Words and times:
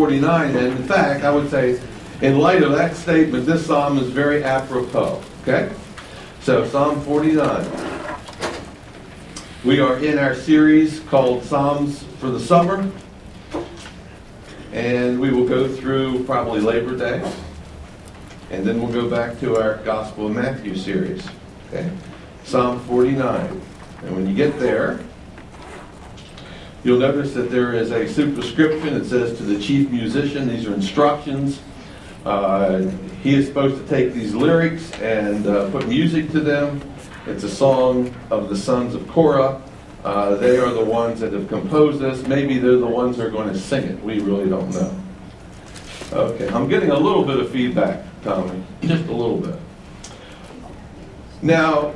49, 0.00 0.56
and 0.56 0.66
in 0.78 0.82
fact, 0.84 1.24
I 1.24 1.30
would 1.30 1.50
say, 1.50 1.78
in 2.22 2.38
light 2.38 2.62
of 2.62 2.72
that 2.72 2.96
statement, 2.96 3.44
this 3.44 3.66
psalm 3.66 3.98
is 3.98 4.08
very 4.08 4.42
apropos. 4.42 5.22
Okay? 5.42 5.70
So, 6.40 6.66
Psalm 6.66 7.02
49. 7.02 7.66
We 9.62 9.78
are 9.78 9.98
in 9.98 10.18
our 10.18 10.34
series 10.34 11.00
called 11.00 11.44
Psalms 11.44 12.02
for 12.18 12.30
the 12.30 12.40
Summer, 12.40 12.90
and 14.72 15.20
we 15.20 15.32
will 15.32 15.46
go 15.46 15.68
through 15.68 16.24
probably 16.24 16.60
Labor 16.62 16.96
Day, 16.96 17.22
and 18.50 18.64
then 18.64 18.80
we'll 18.80 18.90
go 18.90 19.06
back 19.06 19.38
to 19.40 19.58
our 19.58 19.76
Gospel 19.84 20.28
of 20.28 20.34
Matthew 20.34 20.76
series. 20.76 21.22
Okay? 21.68 21.90
Psalm 22.44 22.80
49. 22.86 23.60
And 24.04 24.16
when 24.16 24.26
you 24.26 24.34
get 24.34 24.58
there, 24.58 24.98
you'll 26.84 26.98
notice 26.98 27.34
that 27.34 27.50
there 27.50 27.72
is 27.72 27.90
a 27.90 28.08
superscription. 28.08 28.94
It 28.94 29.04
says 29.04 29.36
to 29.38 29.42
the 29.42 29.60
chief 29.60 29.90
musician, 29.90 30.48
these 30.48 30.66
are 30.66 30.74
instructions. 30.74 31.60
Uh, 32.24 32.90
he 33.22 33.34
is 33.34 33.46
supposed 33.46 33.80
to 33.82 33.88
take 33.88 34.12
these 34.12 34.34
lyrics 34.34 34.90
and 35.00 35.46
uh, 35.46 35.70
put 35.70 35.88
music 35.88 36.30
to 36.32 36.40
them. 36.40 36.80
It's 37.26 37.44
a 37.44 37.50
song 37.50 38.14
of 38.30 38.48
the 38.48 38.56
sons 38.56 38.94
of 38.94 39.06
Korah. 39.08 39.60
Uh, 40.04 40.34
they 40.36 40.58
are 40.58 40.70
the 40.70 40.84
ones 40.84 41.20
that 41.20 41.32
have 41.32 41.48
composed 41.48 42.00
this. 42.00 42.26
Maybe 42.26 42.58
they're 42.58 42.76
the 42.76 42.86
ones 42.86 43.18
that 43.18 43.26
are 43.26 43.30
going 43.30 43.48
to 43.48 43.58
sing 43.58 43.84
it. 43.84 44.02
We 44.02 44.20
really 44.20 44.48
don't 44.48 44.70
know. 44.70 44.98
Okay, 46.12 46.48
I'm 46.48 46.68
getting 46.68 46.90
a 46.90 46.98
little 46.98 47.24
bit 47.24 47.38
of 47.38 47.50
feedback, 47.50 48.04
Tommy. 48.22 48.64
Just 48.82 49.06
a 49.06 49.12
little 49.12 49.36
bit. 49.36 49.56
Now, 51.42 51.94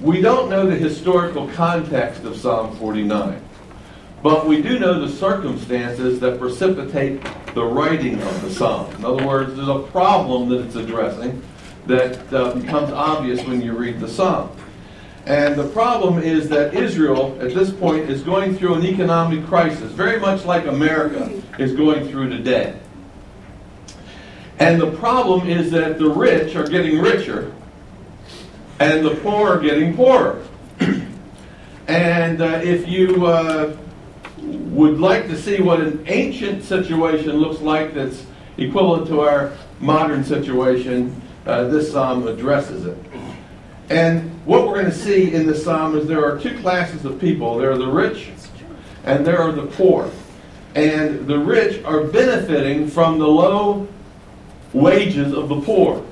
we 0.00 0.20
don't 0.20 0.50
know 0.50 0.68
the 0.68 0.76
historical 0.76 1.48
context 1.48 2.24
of 2.24 2.36
Psalm 2.36 2.76
49, 2.76 3.40
but 4.22 4.46
we 4.46 4.60
do 4.60 4.78
know 4.78 5.00
the 5.00 5.10
circumstances 5.10 6.20
that 6.20 6.38
precipitate 6.38 7.20
the 7.54 7.64
writing 7.64 8.20
of 8.20 8.42
the 8.42 8.50
psalm. 8.50 8.94
In 8.96 9.04
other 9.04 9.26
words, 9.26 9.56
there's 9.56 9.68
a 9.68 9.82
problem 9.90 10.50
that 10.50 10.60
it's 10.60 10.76
addressing 10.76 11.42
that 11.86 12.32
uh, 12.32 12.54
becomes 12.54 12.92
obvious 12.92 13.42
when 13.46 13.62
you 13.62 13.72
read 13.72 14.00
the 14.00 14.08
psalm. 14.08 14.54
And 15.24 15.56
the 15.56 15.66
problem 15.68 16.18
is 16.22 16.48
that 16.50 16.74
Israel, 16.74 17.36
at 17.40 17.54
this 17.54 17.72
point, 17.72 18.10
is 18.10 18.22
going 18.22 18.56
through 18.56 18.74
an 18.74 18.84
economic 18.84 19.46
crisis, 19.46 19.90
very 19.92 20.20
much 20.20 20.44
like 20.44 20.66
America 20.66 21.30
is 21.58 21.72
going 21.72 22.08
through 22.08 22.28
today. 22.28 22.78
And 24.58 24.80
the 24.80 24.90
problem 24.92 25.48
is 25.48 25.70
that 25.72 25.98
the 25.98 26.08
rich 26.08 26.54
are 26.54 26.66
getting 26.66 27.00
richer 27.00 27.52
and 28.78 29.04
the 29.04 29.14
poor 29.16 29.56
are 29.56 29.60
getting 29.60 29.94
poorer. 29.94 30.42
and 31.88 32.40
uh, 32.40 32.60
if 32.62 32.88
you 32.88 33.26
uh, 33.26 33.76
would 34.38 35.00
like 35.00 35.26
to 35.28 35.36
see 35.36 35.60
what 35.60 35.80
an 35.80 36.04
ancient 36.06 36.62
situation 36.62 37.32
looks 37.32 37.60
like 37.60 37.94
that's 37.94 38.26
equivalent 38.58 39.06
to 39.08 39.20
our 39.20 39.52
modern 39.80 40.24
situation, 40.24 41.20
uh, 41.46 41.64
this 41.64 41.92
psalm 41.92 42.26
addresses 42.26 42.86
it. 42.86 42.98
And 43.88 44.30
what 44.44 44.66
we're 44.66 44.74
going 44.74 44.86
to 44.86 44.92
see 44.92 45.32
in 45.32 45.46
this 45.46 45.64
psalm 45.64 45.96
is 45.96 46.06
there 46.06 46.24
are 46.24 46.38
two 46.38 46.58
classes 46.60 47.04
of 47.04 47.20
people 47.20 47.56
there 47.58 47.70
are 47.70 47.78
the 47.78 47.86
rich 47.86 48.30
and 49.04 49.24
there 49.24 49.38
are 49.38 49.52
the 49.52 49.66
poor. 49.66 50.10
And 50.74 51.26
the 51.26 51.38
rich 51.38 51.82
are 51.84 52.02
benefiting 52.02 52.88
from 52.88 53.18
the 53.18 53.26
low 53.26 53.88
wages 54.72 55.32
of 55.32 55.48
the 55.48 55.60
poor. 55.60 56.04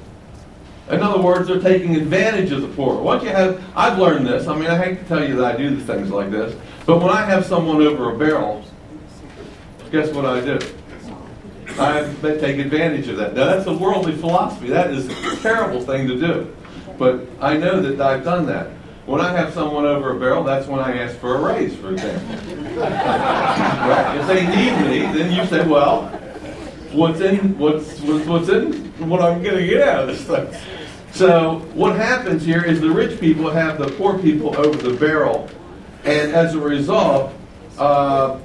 In 0.91 1.03
other 1.03 1.21
words, 1.21 1.49
they're 1.49 1.61
taking 1.61 1.97
advantage 1.97 2.53
of 2.53 2.61
the 2.61 2.69
poor. 2.69 3.01
Once 3.01 3.23
you 3.23 3.31
have, 3.31 3.63
I've 3.75 3.99
learned 3.99 4.27
this. 4.27 4.47
I 4.47 4.55
mean, 4.55 4.69
I 4.69 4.77
hate 4.77 4.99
to 4.99 5.05
tell 5.05 5.27
you 5.27 5.37
that 5.37 5.55
I 5.55 5.57
do 5.57 5.77
things 5.81 6.11
like 6.11 6.31
this, 6.31 6.55
but 6.85 6.99
when 6.99 7.11
I 7.11 7.25
have 7.25 7.47
someone 7.47 7.81
over 7.81 8.15
a 8.15 8.19
barrel, 8.19 8.63
guess 9.91 10.11
what 10.13 10.27
I 10.27 10.41
do? 10.41 10.59
I 11.79 12.03
take 12.23 12.59
advantage 12.59 13.09
of 13.09 13.17
that. 13.17 13.35
Now, 13.35 13.47
that's 13.47 13.67
a 13.67 13.73
worldly 13.73 14.15
philosophy. 14.17 14.69
That 14.69 14.91
is 14.91 15.09
a 15.09 15.37
terrible 15.37 15.81
thing 15.81 16.07
to 16.07 16.19
do. 16.19 16.55
But 16.99 17.27
I 17.41 17.57
know 17.57 17.81
that 17.81 18.01
I've 18.01 18.23
done 18.23 18.47
that. 18.47 18.71
When 19.07 19.21
I 19.21 19.33
have 19.33 19.53
someone 19.53 19.85
over 19.85 20.17
a 20.17 20.21
barrel, 20.21 20.45
that's 20.45 20.67
when 20.67 20.81
I 20.81 20.99
ask 20.99 21.17
for 21.17 21.37
a 21.37 21.41
raise, 21.41 21.75
for 21.77 21.93
example. 21.93 22.37
right? 22.77 24.17
If 24.19 24.27
they 24.27 24.47
need 24.47 24.89
me, 24.89 25.19
then 25.19 25.33
you 25.33 25.45
say, 25.47 25.67
well, 25.67 26.09
what's 26.93 27.21
in 27.21 27.59
what's 27.59 28.01
what's, 28.01 28.27
what's 28.27 28.49
in 28.49 28.73
what 29.09 29.21
I'm 29.21 29.43
going 29.43 29.57
to 29.57 29.67
get 29.67 29.87
out 29.87 30.09
of 30.09 30.09
this 30.09 30.25
thing. 30.25 30.74
So 31.15 31.61
what 31.75 31.95
happens 31.95 32.45
here 32.45 32.65
is 32.65 32.81
the 32.81 32.91
rich 32.91 33.21
people 33.21 33.49
have 33.49 33.79
the 33.79 33.87
poor 33.87 34.19
people 34.19 34.57
over 34.59 34.77
the 34.77 34.99
barrel, 34.99 35.49
and 36.03 36.33
as 36.33 36.57
a 36.57 36.59
result, 36.59 37.33
uh, 37.79 38.41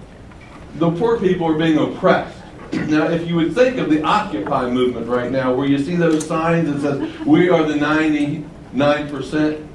the 0.75 0.91
poor 0.91 1.19
people 1.19 1.47
are 1.47 1.57
being 1.57 1.79
oppressed. 1.79 2.37
Now, 2.71 3.09
if 3.09 3.27
you 3.27 3.35
would 3.35 3.55
think 3.55 3.77
of 3.77 3.89
the 3.89 4.03
Occupy 4.03 4.69
movement 4.69 5.07
right 5.07 5.31
now, 5.31 5.51
where 5.51 5.65
you 5.65 5.79
see 5.79 5.95
those 5.95 6.27
signs 6.27 6.71
that 6.71 6.81
says 6.81 7.25
"We 7.25 7.49
are 7.49 7.63
the 7.63 7.75
99 7.75 9.09
percent," 9.09 9.67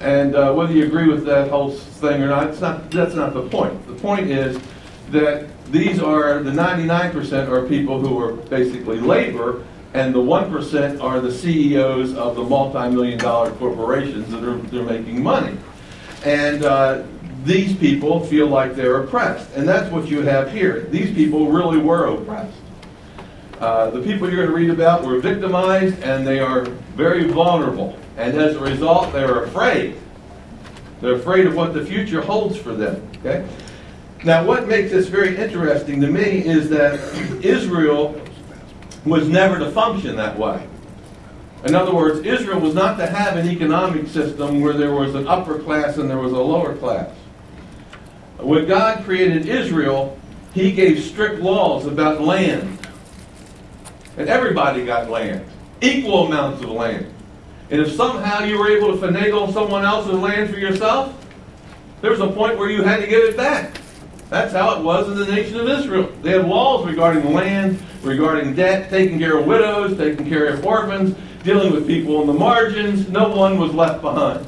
and 0.00 0.34
uh, 0.34 0.52
whether 0.52 0.74
you 0.74 0.84
agree 0.84 1.08
with 1.08 1.24
that 1.24 1.48
whole 1.48 1.70
thing 1.70 2.22
or 2.22 2.28
not, 2.28 2.48
it's 2.48 2.60
not. 2.60 2.90
That's 2.90 3.14
not 3.14 3.32
the 3.32 3.48
point. 3.48 3.86
The 3.86 3.94
point 3.94 4.30
is 4.30 4.60
that 5.10 5.48
these 5.72 6.00
are 6.00 6.42
the 6.42 6.50
99% 6.50 7.48
are 7.48 7.66
people 7.66 7.98
who 7.98 8.18
are 8.18 8.32
basically 8.32 9.00
labor 9.00 9.64
and 9.92 10.14
the 10.14 10.20
1% 10.20 11.02
are 11.02 11.20
the 11.20 11.32
CEOs 11.32 12.14
of 12.14 12.36
the 12.36 12.44
multi-million 12.44 13.18
dollar 13.18 13.50
corporations 13.52 14.30
that 14.30 14.44
are 14.44 14.56
they're 14.56 14.84
making 14.84 15.22
money. 15.22 15.56
And 16.24 16.64
uh, 16.64 17.02
these 17.44 17.74
people 17.76 18.24
feel 18.26 18.46
like 18.46 18.76
they're 18.76 19.02
oppressed. 19.02 19.50
And 19.54 19.68
that's 19.68 19.90
what 19.90 20.08
you 20.08 20.22
have 20.22 20.52
here. 20.52 20.82
These 20.82 21.14
people 21.14 21.50
really 21.50 21.78
were 21.78 22.06
oppressed. 22.06 22.56
Uh, 23.58 23.90
the 23.90 24.00
people 24.00 24.28
you're 24.28 24.46
going 24.46 24.48
to 24.48 24.54
read 24.54 24.70
about 24.70 25.04
were 25.04 25.20
victimized 25.20 26.00
and 26.02 26.26
they 26.26 26.38
are 26.38 26.64
very 26.96 27.24
vulnerable. 27.24 27.98
And 28.16 28.38
as 28.38 28.56
a 28.56 28.60
result, 28.60 29.12
they're 29.12 29.44
afraid. 29.44 29.96
They're 31.00 31.14
afraid 31.14 31.46
of 31.46 31.56
what 31.56 31.74
the 31.74 31.84
future 31.84 32.20
holds 32.20 32.56
for 32.56 32.74
them. 32.74 33.06
Okay? 33.18 33.46
Now, 34.22 34.44
what 34.44 34.68
makes 34.68 34.90
this 34.90 35.08
very 35.08 35.36
interesting 35.36 36.00
to 36.02 36.06
me 36.06 36.44
is 36.44 36.68
that 36.70 37.00
Israel 37.42 38.20
was 39.04 39.28
never 39.28 39.58
to 39.58 39.70
function 39.70 40.16
that 40.16 40.38
way. 40.38 40.66
In 41.64 41.74
other 41.74 41.94
words, 41.94 42.20
Israel 42.20 42.60
was 42.60 42.74
not 42.74 42.96
to 42.98 43.06
have 43.06 43.36
an 43.36 43.48
economic 43.48 44.08
system 44.08 44.60
where 44.60 44.72
there 44.72 44.94
was 44.94 45.14
an 45.14 45.28
upper 45.28 45.58
class 45.58 45.98
and 45.98 46.08
there 46.08 46.18
was 46.18 46.32
a 46.32 46.38
lower 46.38 46.74
class. 46.76 47.10
When 48.38 48.66
God 48.66 49.04
created 49.04 49.46
Israel, 49.46 50.18
He 50.54 50.72
gave 50.72 51.02
strict 51.04 51.40
laws 51.40 51.86
about 51.86 52.22
land. 52.22 52.78
And 54.16 54.28
everybody 54.28 54.84
got 54.84 55.10
land, 55.10 55.44
equal 55.80 56.26
amounts 56.26 56.62
of 56.62 56.70
land. 56.70 57.12
And 57.70 57.80
if 57.80 57.92
somehow 57.92 58.42
you 58.44 58.58
were 58.58 58.68
able 58.68 58.98
to 58.98 59.06
finagle 59.06 59.52
someone 59.52 59.84
else's 59.84 60.14
land 60.14 60.50
for 60.50 60.58
yourself, 60.58 61.14
there 62.00 62.10
was 62.10 62.20
a 62.20 62.28
point 62.28 62.58
where 62.58 62.70
you 62.70 62.82
had 62.82 63.00
to 63.00 63.06
give 63.06 63.22
it 63.22 63.36
back. 63.36 63.79
That's 64.30 64.52
how 64.52 64.78
it 64.78 64.84
was 64.84 65.08
in 65.08 65.16
the 65.16 65.26
nation 65.26 65.58
of 65.58 65.68
Israel. 65.68 66.08
They 66.22 66.30
had 66.30 66.46
laws 66.46 66.86
regarding 66.86 67.34
land, 67.34 67.82
regarding 68.02 68.54
debt, 68.54 68.88
taking 68.88 69.18
care 69.18 69.36
of 69.36 69.44
widows, 69.44 69.98
taking 69.98 70.28
care 70.28 70.46
of 70.46 70.64
orphans, 70.64 71.16
dealing 71.42 71.72
with 71.72 71.84
people 71.84 72.16
on 72.18 72.28
the 72.28 72.32
margins. 72.32 73.08
No 73.08 73.28
one 73.28 73.58
was 73.58 73.74
left 73.74 74.00
behind. 74.00 74.46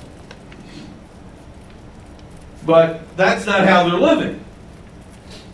But 2.65 3.17
that's 3.17 3.45
not 3.45 3.67
how 3.67 3.89
they're 3.89 3.99
living. 3.99 4.45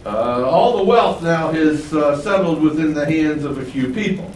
Uh, 0.04 0.46
all 0.46 0.76
the 0.76 0.84
wealth 0.84 1.22
now 1.22 1.48
is 1.48 1.94
uh, 1.94 2.20
settled 2.20 2.62
within 2.62 2.92
the 2.92 3.06
hands 3.06 3.44
of 3.44 3.56
a 3.56 3.64
few 3.64 3.94
people. 3.94 4.30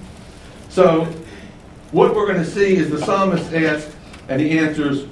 So, 0.70 1.04
what 1.91 2.14
we're 2.14 2.26
going 2.26 2.42
to 2.42 2.50
see 2.50 2.76
is 2.76 2.88
the 2.88 2.98
psalmist 2.98 3.53
asks, 3.53 3.94
and 4.30 4.41
he 4.41 4.59
answers 4.59 5.04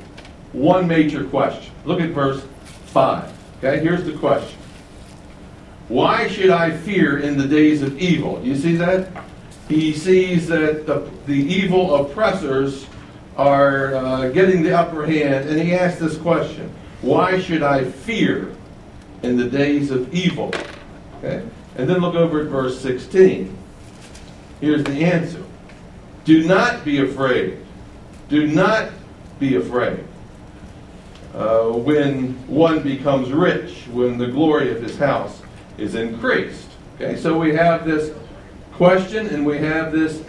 one 0.52 0.88
major 0.88 1.24
question. 1.24 1.70
Look 1.84 2.00
at 2.00 2.10
verse 2.10 2.42
5. 2.86 3.30
Okay, 3.58 3.80
here's 3.80 4.04
the 4.04 4.14
question 4.14 4.59
why 5.90 6.28
should 6.28 6.50
I 6.50 6.70
fear 6.70 7.18
in 7.18 7.36
the 7.36 7.48
days 7.48 7.82
of 7.82 7.98
evil? 7.98 8.40
You 8.44 8.54
see 8.54 8.76
that? 8.76 9.08
He 9.68 9.92
sees 9.92 10.46
that 10.46 10.86
the, 10.86 11.10
the 11.26 11.34
evil 11.34 11.96
oppressors 11.96 12.86
are 13.36 13.96
uh, 13.96 14.28
getting 14.28 14.62
the 14.62 14.78
upper 14.78 15.04
hand, 15.04 15.48
and 15.48 15.60
he 15.60 15.74
asks 15.74 15.98
this 15.98 16.16
question 16.16 16.72
Why 17.02 17.40
should 17.40 17.64
I 17.64 17.82
fear 17.82 18.54
in 19.24 19.36
the 19.36 19.50
days 19.50 19.90
of 19.90 20.14
evil? 20.14 20.52
Okay? 21.18 21.44
And 21.74 21.90
then 21.90 21.98
look 21.98 22.14
over 22.14 22.42
at 22.42 22.46
verse 22.46 22.80
16. 22.80 23.58
Here's 24.60 24.84
the 24.84 25.04
answer 25.04 25.42
Do 26.24 26.46
not 26.46 26.84
be 26.84 27.00
afraid. 27.00 27.58
Do 28.28 28.46
not 28.46 28.92
be 29.40 29.56
afraid. 29.56 30.04
Uh, 31.34 31.70
when 31.70 32.34
one 32.46 32.80
becomes 32.80 33.32
rich, 33.32 33.88
when 33.90 34.18
the 34.18 34.28
glory 34.28 34.70
of 34.70 34.80
his 34.80 34.96
house 34.96 35.39
is 35.80 35.94
increased. 35.94 36.68
Okay, 36.96 37.16
so 37.16 37.38
we 37.38 37.54
have 37.54 37.84
this 37.84 38.14
question 38.72 39.28
and 39.28 39.44
we 39.44 39.58
have 39.58 39.92
this 39.92 40.22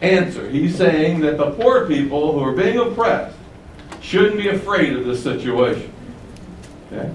answer. 0.00 0.48
He's 0.48 0.76
saying 0.76 1.20
that 1.20 1.36
the 1.36 1.50
poor 1.52 1.86
people 1.86 2.32
who 2.32 2.40
are 2.40 2.52
being 2.52 2.78
oppressed 2.78 3.36
shouldn't 4.00 4.36
be 4.36 4.48
afraid 4.48 4.94
of 4.94 5.04
this 5.04 5.22
situation. 5.22 5.92
Okay? 6.90 7.14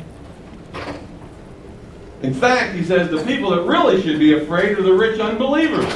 In 2.21 2.33
fact, 2.33 2.75
he 2.75 2.83
says 2.83 3.09
the 3.09 3.23
people 3.25 3.51
that 3.51 3.63
really 3.63 4.01
should 4.01 4.19
be 4.19 4.33
afraid 4.33 4.77
are 4.77 4.81
the 4.83 4.93
rich 4.93 5.19
unbelievers. 5.19 5.93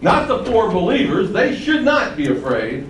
Not 0.00 0.28
the 0.28 0.44
poor 0.44 0.70
believers, 0.70 1.32
they 1.32 1.56
should 1.56 1.84
not 1.84 2.16
be 2.16 2.28
afraid. 2.28 2.88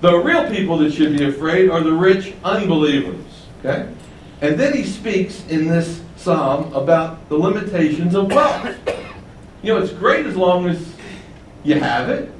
The 0.00 0.16
real 0.16 0.48
people 0.48 0.78
that 0.78 0.92
should 0.92 1.16
be 1.16 1.24
afraid 1.24 1.70
are 1.70 1.80
the 1.80 1.92
rich 1.92 2.34
unbelievers. 2.44 3.24
Okay? 3.60 3.88
And 4.40 4.58
then 4.58 4.74
he 4.74 4.84
speaks 4.84 5.44
in 5.48 5.68
this 5.68 6.00
psalm 6.16 6.72
about 6.72 7.28
the 7.28 7.36
limitations 7.36 8.14
of 8.14 8.30
wealth. 8.30 8.76
You 9.62 9.74
know, 9.74 9.82
it's 9.82 9.92
great 9.92 10.26
as 10.26 10.36
long 10.36 10.68
as 10.68 10.94
you 11.64 11.80
have 11.80 12.08
it. 12.08 12.30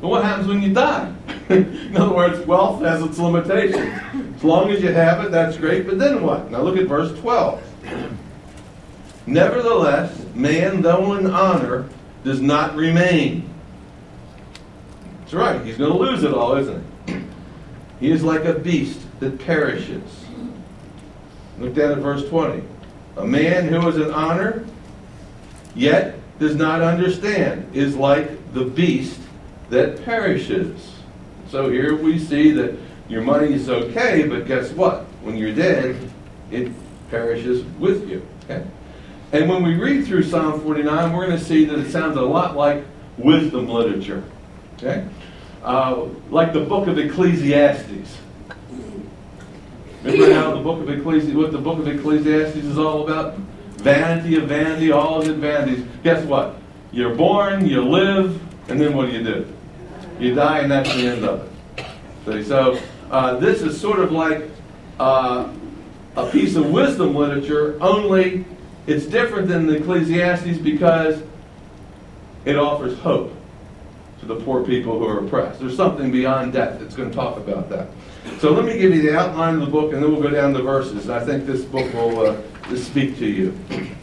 But 0.00 0.08
what 0.08 0.24
happens 0.24 0.48
when 0.48 0.60
you 0.60 0.74
die? 0.74 1.14
in 1.48 1.96
other 1.96 2.14
words, 2.14 2.46
wealth 2.46 2.82
has 2.82 3.02
its 3.02 3.18
limitations. 3.18 4.00
As 4.36 4.44
long 4.44 4.70
as 4.70 4.82
you 4.82 4.92
have 4.92 5.24
it, 5.24 5.30
that's 5.30 5.56
great. 5.56 5.86
But 5.86 5.98
then 5.98 6.22
what? 6.22 6.50
Now 6.50 6.60
look 6.60 6.76
at 6.76 6.86
verse 6.86 7.18
12. 7.20 7.62
Nevertheless, 9.26 10.22
man, 10.34 10.82
though 10.82 11.14
in 11.14 11.26
honor, 11.26 11.88
does 12.24 12.40
not 12.40 12.76
remain. 12.76 13.48
That's 15.20 15.32
right. 15.34 15.64
He's 15.64 15.78
going 15.78 15.92
to 15.92 15.98
lose 15.98 16.22
it 16.24 16.34
all, 16.34 16.56
isn't 16.56 16.84
he? 17.06 17.20
He 18.00 18.10
is 18.10 18.22
like 18.22 18.44
a 18.44 18.52
beast 18.52 19.00
that 19.20 19.38
perishes. 19.38 20.23
Look 21.58 21.74
down 21.74 21.92
at 21.92 21.98
verse 21.98 22.28
20. 22.28 22.62
A 23.16 23.26
man 23.26 23.68
who 23.68 23.88
is 23.88 23.96
in 23.96 24.10
honor, 24.12 24.64
yet 25.74 26.18
does 26.38 26.56
not 26.56 26.82
understand, 26.82 27.74
is 27.74 27.94
like 27.94 28.52
the 28.52 28.64
beast 28.64 29.20
that 29.70 30.04
perishes. 30.04 30.92
So 31.48 31.70
here 31.70 31.96
we 31.96 32.18
see 32.18 32.50
that 32.52 32.76
your 33.08 33.22
money 33.22 33.52
is 33.52 33.68
okay, 33.68 34.26
but 34.26 34.46
guess 34.46 34.70
what? 34.72 35.02
When 35.22 35.36
you're 35.36 35.54
dead, 35.54 35.96
it 36.50 36.72
perishes 37.10 37.64
with 37.78 38.08
you. 38.08 38.26
Okay? 38.44 38.66
And 39.32 39.48
when 39.48 39.62
we 39.62 39.74
read 39.74 40.06
through 40.06 40.24
Psalm 40.24 40.60
49, 40.60 41.12
we're 41.12 41.26
going 41.26 41.38
to 41.38 41.44
see 41.44 41.64
that 41.64 41.78
it 41.78 41.90
sounds 41.90 42.16
a 42.16 42.22
lot 42.22 42.56
like 42.56 42.84
wisdom 43.18 43.68
literature. 43.68 44.24
Okay? 44.76 45.06
Uh, 45.62 46.06
like 46.30 46.52
the 46.52 46.60
book 46.60 46.88
of 46.88 46.98
Ecclesiastes. 46.98 48.18
Remember 50.04 50.34
how 50.34 50.54
the 50.54 50.60
book 50.60 50.82
of 50.82 50.90
Ecclesiastes, 50.90 51.34
what 51.34 51.50
the 51.50 51.58
book 51.58 51.78
of 51.78 51.88
Ecclesiastes 51.88 52.56
is 52.56 52.76
all 52.76 53.08
about? 53.08 53.36
Vanity 53.76 54.36
of 54.36 54.44
vanity, 54.44 54.92
all 54.92 55.22
is 55.22 55.28
it 55.28 55.36
vanities. 55.36 55.86
Guess 56.02 56.24
what? 56.26 56.56
You're 56.92 57.14
born, 57.14 57.66
you 57.66 57.82
live, 57.82 58.38
and 58.68 58.78
then 58.78 58.94
what 58.94 59.10
do 59.10 59.16
you 59.16 59.24
do? 59.24 59.46
You 60.18 60.34
die, 60.34 60.58
and 60.58 60.70
that's 60.70 60.94
the 60.94 61.06
end 61.06 61.24
of 61.24 61.48
it. 61.78 61.86
See, 62.26 62.44
so 62.44 62.78
uh, 63.10 63.38
this 63.38 63.62
is 63.62 63.80
sort 63.80 63.98
of 63.98 64.12
like 64.12 64.50
uh, 65.00 65.50
a 66.16 66.30
piece 66.30 66.54
of 66.56 66.70
wisdom 66.70 67.14
literature, 67.14 67.78
only 67.80 68.44
it's 68.86 69.06
different 69.06 69.48
than 69.48 69.66
the 69.66 69.76
Ecclesiastes 69.76 70.58
because 70.58 71.22
it 72.44 72.56
offers 72.56 72.98
hope 72.98 73.34
to 74.20 74.26
the 74.26 74.36
poor 74.36 74.64
people 74.64 74.98
who 74.98 75.06
are 75.06 75.24
oppressed. 75.24 75.60
There's 75.60 75.76
something 75.76 76.10
beyond 76.10 76.52
death 76.52 76.80
that's 76.80 76.94
going 76.94 77.10
to 77.10 77.14
talk 77.14 77.36
about 77.36 77.68
that. 77.70 77.88
So 78.38 78.52
let 78.52 78.64
me 78.64 78.78
give 78.78 78.94
you 78.94 79.02
the 79.02 79.18
outline 79.18 79.54
of 79.54 79.60
the 79.60 79.66
book, 79.66 79.92
and 79.92 80.02
then 80.02 80.10
we'll 80.10 80.22
go 80.22 80.30
down 80.30 80.52
the 80.52 80.62
verses. 80.62 81.10
I 81.10 81.24
think 81.24 81.46
this 81.46 81.64
book 81.64 81.92
will 81.92 82.20
uh, 82.20 82.76
speak 82.76 83.18
to 83.18 83.26
you, 83.26 83.58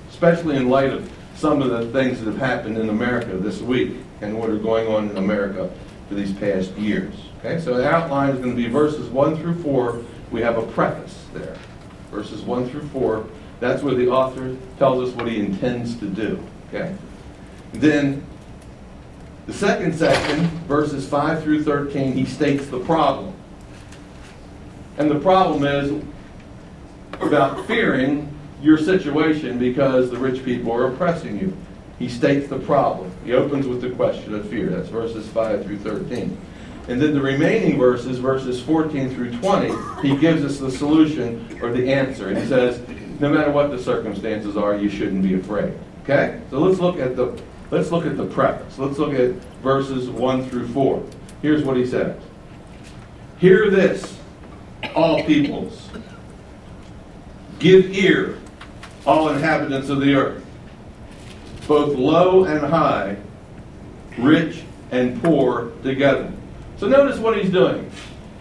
especially 0.09 0.57
in 0.57 0.69
light 0.69 0.91
of 0.91 1.11
some 1.35 1.61
of 1.61 1.69
the 1.69 1.91
things 1.91 2.19
that 2.19 2.31
have 2.31 2.39
happened 2.39 2.77
in 2.77 2.89
America 2.89 3.37
this 3.37 3.61
week 3.61 3.97
and 4.21 4.37
what 4.37 4.49
are 4.49 4.57
going 4.57 4.87
on 4.87 5.09
in 5.09 5.17
America 5.17 5.71
for 6.07 6.15
these 6.15 6.33
past 6.33 6.71
years. 6.73 7.15
Okay, 7.39 7.59
so 7.59 7.75
the 7.75 7.89
outline 7.89 8.29
is 8.29 8.37
going 8.37 8.55
to 8.55 8.55
be 8.55 8.67
verses 8.67 9.09
1 9.09 9.37
through 9.37 9.61
4. 9.63 10.03
We 10.29 10.41
have 10.41 10.57
a 10.57 10.67
preface 10.67 11.25
there. 11.33 11.57
Verses 12.11 12.41
1 12.41 12.69
through 12.69 12.87
4 12.89 13.25
that's 13.61 13.83
where 13.83 13.93
the 13.93 14.09
author 14.09 14.57
tells 14.79 15.07
us 15.07 15.15
what 15.15 15.27
he 15.27 15.39
intends 15.39 15.95
to 15.99 16.07
do. 16.07 16.43
Okay? 16.67 16.95
Then, 17.73 18.25
the 19.51 19.57
second 19.57 19.93
section, 19.93 20.45
verses 20.65 21.05
5 21.09 21.43
through 21.43 21.63
13, 21.65 22.13
he 22.13 22.23
states 22.25 22.67
the 22.67 22.79
problem. 22.79 23.33
And 24.97 25.11
the 25.11 25.19
problem 25.19 25.65
is 25.65 26.01
about 27.19 27.67
fearing 27.67 28.33
your 28.61 28.77
situation 28.77 29.59
because 29.59 30.09
the 30.09 30.17
rich 30.17 30.45
people 30.45 30.71
are 30.71 30.87
oppressing 30.93 31.37
you. 31.37 31.55
He 31.99 32.07
states 32.07 32.47
the 32.47 32.59
problem. 32.59 33.11
He 33.25 33.33
opens 33.33 33.67
with 33.67 33.81
the 33.81 33.89
question 33.89 34.33
of 34.35 34.49
fear. 34.49 34.69
That's 34.69 34.87
verses 34.87 35.27
5 35.27 35.65
through 35.65 35.79
13. 35.79 36.37
And 36.87 37.01
then 37.01 37.13
the 37.13 37.21
remaining 37.21 37.77
verses, 37.77 38.19
verses 38.19 38.61
14 38.61 39.13
through 39.13 39.37
20, 39.39 40.07
he 40.07 40.15
gives 40.15 40.45
us 40.45 40.59
the 40.59 40.71
solution 40.71 41.59
or 41.61 41.71
the 41.71 41.91
answer. 41.91 42.29
And 42.29 42.37
he 42.37 42.47
says, 42.47 42.81
no 43.19 43.29
matter 43.29 43.51
what 43.51 43.69
the 43.69 43.77
circumstances 43.77 44.55
are, 44.55 44.77
you 44.77 44.89
shouldn't 44.89 45.23
be 45.23 45.33
afraid. 45.33 45.73
Okay? 46.03 46.39
So 46.49 46.59
let's 46.59 46.79
look 46.79 46.99
at 46.99 47.17
the 47.17 47.39
let's 47.71 47.91
look 47.91 48.05
at 48.05 48.17
the 48.17 48.25
preface. 48.25 48.77
Let's 48.77 48.97
look 48.99 49.13
at 49.13 49.31
verses 49.63 50.09
1 50.09 50.49
through 50.49 50.67
4. 50.67 51.03
Here's 51.41 51.63
what 51.63 51.77
he 51.77 51.85
says. 51.85 52.21
Hear 53.39 53.71
this, 53.71 54.17
all 54.93 55.23
peoples. 55.23 55.89
Give 57.57 57.91
ear, 57.95 58.37
all 59.05 59.29
inhabitants 59.29 59.89
of 59.89 59.99
the 60.01 60.13
earth, 60.13 60.45
both 61.67 61.95
low 61.97 62.43
and 62.43 62.59
high, 62.59 63.17
rich 64.17 64.61
and 64.91 65.21
poor 65.23 65.71
together. 65.83 66.31
So 66.77 66.87
notice 66.87 67.17
what 67.19 67.37
he's 67.37 67.51
doing. 67.51 67.89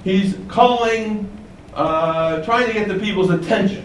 He's 0.05 0.37
calling, 0.49 1.31
uh, 1.75 2.43
trying 2.43 2.67
to 2.67 2.73
get 2.73 2.89
the 2.89 2.99
people's 2.99 3.31
attention. 3.31 3.85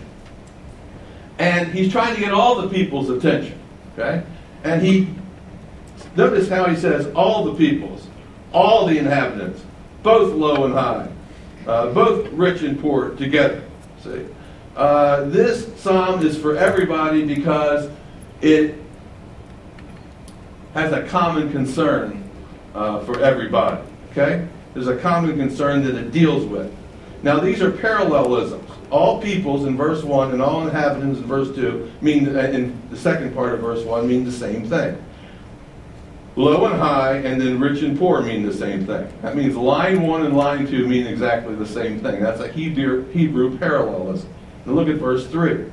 And 1.38 1.68
he's 1.74 1.92
trying 1.92 2.16
to 2.16 2.22
get 2.22 2.34
all 2.34 2.62
the 2.62 2.70
people's 2.70 3.10
attention. 3.10 3.60
Okay? 3.94 4.24
And 4.64 4.82
he, 4.82 5.10
notice 6.16 6.50
how 6.50 6.66
he 6.66 6.76
says 6.76 7.08
all 7.14 7.46
the 7.46 7.56
peoples, 7.56 8.08
all 8.54 8.86
the 8.86 8.98
inhabitants, 8.98 9.62
both 10.04 10.34
low 10.34 10.66
and 10.66 10.74
high, 10.74 11.10
uh, 11.68 11.92
both 11.94 12.28
rich 12.34 12.62
and 12.62 12.80
poor 12.80 13.12
together. 13.12 13.64
See? 14.04 14.26
Uh, 14.76 15.26
this 15.26 15.72
psalm 15.78 16.26
is 16.26 16.38
for 16.38 16.58
everybody 16.58 17.26
because 17.26 17.90
it 18.42 18.76
has 20.74 20.92
a 20.92 21.04
common 21.08 21.52
concern 21.52 22.30
uh, 22.74 23.00
for 23.06 23.20
everybody. 23.22 23.82
Okay? 24.12 24.48
There's 24.74 24.88
a 24.88 24.98
common 24.98 25.38
concern 25.38 25.84
that 25.86 25.96
it 25.96 26.12
deals 26.12 26.46
with. 26.46 26.74
Now, 27.24 27.40
these 27.40 27.62
are 27.62 27.72
parallelisms 27.72 28.70
all 28.92 29.22
peoples 29.22 29.66
in 29.66 29.76
verse 29.76 30.04
1 30.04 30.32
and 30.32 30.42
all 30.42 30.68
inhabitants 30.68 31.20
in 31.20 31.26
verse 31.26 31.54
2 31.56 31.92
mean, 32.02 32.36
uh, 32.36 32.40
in 32.42 32.80
the 32.90 32.98
second 32.98 33.34
part 33.34 33.54
of 33.54 33.60
verse 33.60 33.84
1, 33.84 34.08
mean 34.08 34.24
the 34.24 34.32
same 34.32 34.68
thing. 34.68 35.02
Low 36.38 36.66
and 36.66 36.76
high 36.76 37.18
and 37.18 37.40
then 37.40 37.60
rich 37.60 37.82
and 37.82 37.98
poor 37.98 38.22
mean 38.22 38.46
the 38.46 38.54
same 38.54 38.86
thing. 38.86 39.08
That 39.22 39.38
means 39.38 39.56
line 39.56 40.02
1 40.02 40.26
and 40.26 40.36
line 40.36 40.68
2 40.68 40.86
mean 40.86 41.08
exactly 41.08 41.56
the 41.56 41.66
same 41.66 42.02
thing. 42.02 42.22
That's 42.22 42.42
a 42.42 42.50
Hebrew, 42.50 43.10
Hebrew 43.12 43.58
parallelism. 43.58 44.30
Now 44.66 44.74
look 44.74 44.90
at 44.90 44.96
verse 44.96 45.28
3. 45.28 45.66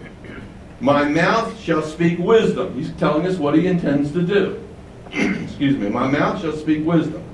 My 0.80 1.04
mouth 1.04 1.58
shall 1.60 1.82
speak 1.82 2.18
wisdom. 2.18 2.74
He's 2.74 2.92
telling 2.92 3.26
us 3.26 3.38
what 3.38 3.56
he 3.56 3.66
intends 3.66 4.12
to 4.12 4.22
do. 4.22 4.62
Excuse 5.12 5.76
me. 5.76 5.88
My 5.88 6.08
mouth 6.08 6.40
shall 6.40 6.56
speak 6.56 6.84
wisdom. 6.84 7.24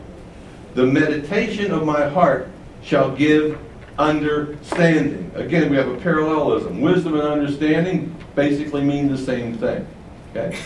The 0.75 0.87
meditation 0.87 1.71
of 1.71 1.85
my 1.85 2.09
heart 2.09 2.49
shall 2.83 3.15
give 3.15 3.59
understanding. 3.99 5.31
Again, 5.35 5.71
we 5.71 5.77
have 5.77 5.89
a 5.89 5.97
parallelism. 5.97 6.81
Wisdom 6.81 7.15
and 7.15 7.29
understanding 7.29 8.15
basically 8.35 8.85
mean 8.85 9.09
the 9.09 9.19
same 9.19 9.57
thing. 9.59 9.87
Okay? 10.31 10.59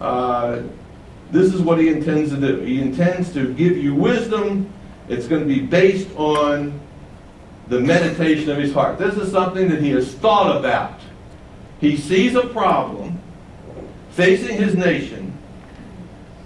Uh, 0.00 0.62
this 1.30 1.52
is 1.52 1.60
what 1.60 1.78
he 1.78 1.88
intends 1.88 2.30
to 2.30 2.36
do. 2.36 2.60
He 2.60 2.80
intends 2.80 3.32
to 3.34 3.52
give 3.54 3.76
you 3.76 3.94
wisdom. 3.94 4.72
It's 5.08 5.26
going 5.26 5.42
to 5.42 5.48
be 5.48 5.60
based 5.60 6.08
on 6.16 6.80
the 7.68 7.80
meditation 7.80 8.50
of 8.50 8.58
his 8.58 8.72
heart. 8.72 8.98
This 8.98 9.14
is 9.16 9.30
something 9.30 9.68
that 9.68 9.82
he 9.82 9.90
has 9.90 10.12
thought 10.14 10.56
about. 10.56 11.00
He 11.80 11.96
sees 11.96 12.34
a 12.34 12.46
problem 12.48 13.20
facing 14.10 14.56
his 14.56 14.74
nation, 14.74 15.36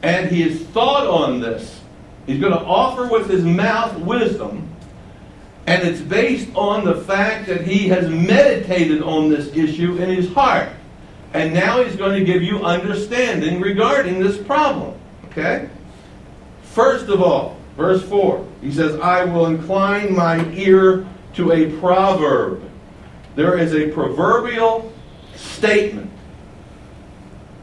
and 0.02 0.30
he 0.30 0.42
has 0.42 0.62
thought 0.68 1.06
on 1.06 1.40
this. 1.40 1.80
He's 2.26 2.40
going 2.40 2.52
to 2.52 2.60
offer 2.60 3.08
with 3.08 3.28
his 3.28 3.44
mouth 3.44 3.98
wisdom 4.00 4.72
and 5.66 5.86
it's 5.86 6.00
based 6.00 6.48
on 6.54 6.84
the 6.84 6.96
fact 6.96 7.46
that 7.46 7.66
he 7.66 7.88
has 7.88 8.08
meditated 8.08 9.02
on 9.02 9.28
this 9.28 9.54
issue 9.54 9.96
in 9.96 10.10
his 10.10 10.32
heart. 10.32 10.68
And 11.34 11.54
now 11.54 11.82
he's 11.82 11.96
going 11.96 12.18
to 12.18 12.24
give 12.24 12.42
you 12.42 12.62
understanding 12.64 13.60
regarding 13.60 14.20
this 14.20 14.36
problem. 14.36 14.98
Okay? 15.26 15.68
First 16.62 17.08
of 17.08 17.22
all, 17.22 17.56
verse 17.76 18.02
4, 18.02 18.46
he 18.60 18.72
says, 18.72 18.98
I 19.00 19.24
will 19.24 19.46
incline 19.46 20.14
my 20.14 20.46
ear 20.50 21.06
to 21.34 21.52
a 21.52 21.70
proverb. 21.78 22.62
There 23.34 23.58
is 23.58 23.74
a 23.74 23.90
proverbial 23.92 24.92
statement 25.34 26.10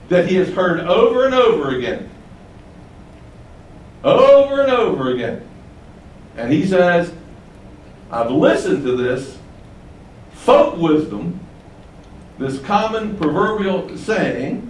that 0.09 0.27
he 0.27 0.35
has 0.35 0.49
heard 0.49 0.79
over 0.81 1.25
and 1.25 1.35
over 1.35 1.75
again. 1.75 2.09
Over 4.03 4.63
and 4.63 4.71
over 4.71 5.11
again. 5.11 5.47
And 6.37 6.51
he 6.51 6.65
says, 6.65 7.13
I've 8.11 8.31
listened 8.31 8.83
to 8.83 8.97
this 8.97 9.37
folk 10.31 10.77
wisdom, 10.77 11.39
this 12.39 12.59
common 12.59 13.17
proverbial 13.17 13.95
saying. 13.97 14.65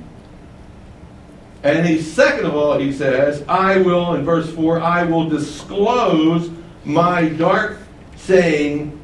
And 1.63 1.85
he, 1.85 2.01
second 2.01 2.45
of 2.45 2.55
all, 2.55 2.79
he 2.79 2.91
says, 2.91 3.43
I 3.47 3.77
will, 3.77 4.15
in 4.15 4.25
verse 4.25 4.49
4, 4.53 4.81
I 4.81 5.03
will 5.03 5.29
disclose 5.29 6.49
my 6.83 7.29
dark 7.29 7.77
saying 8.15 8.99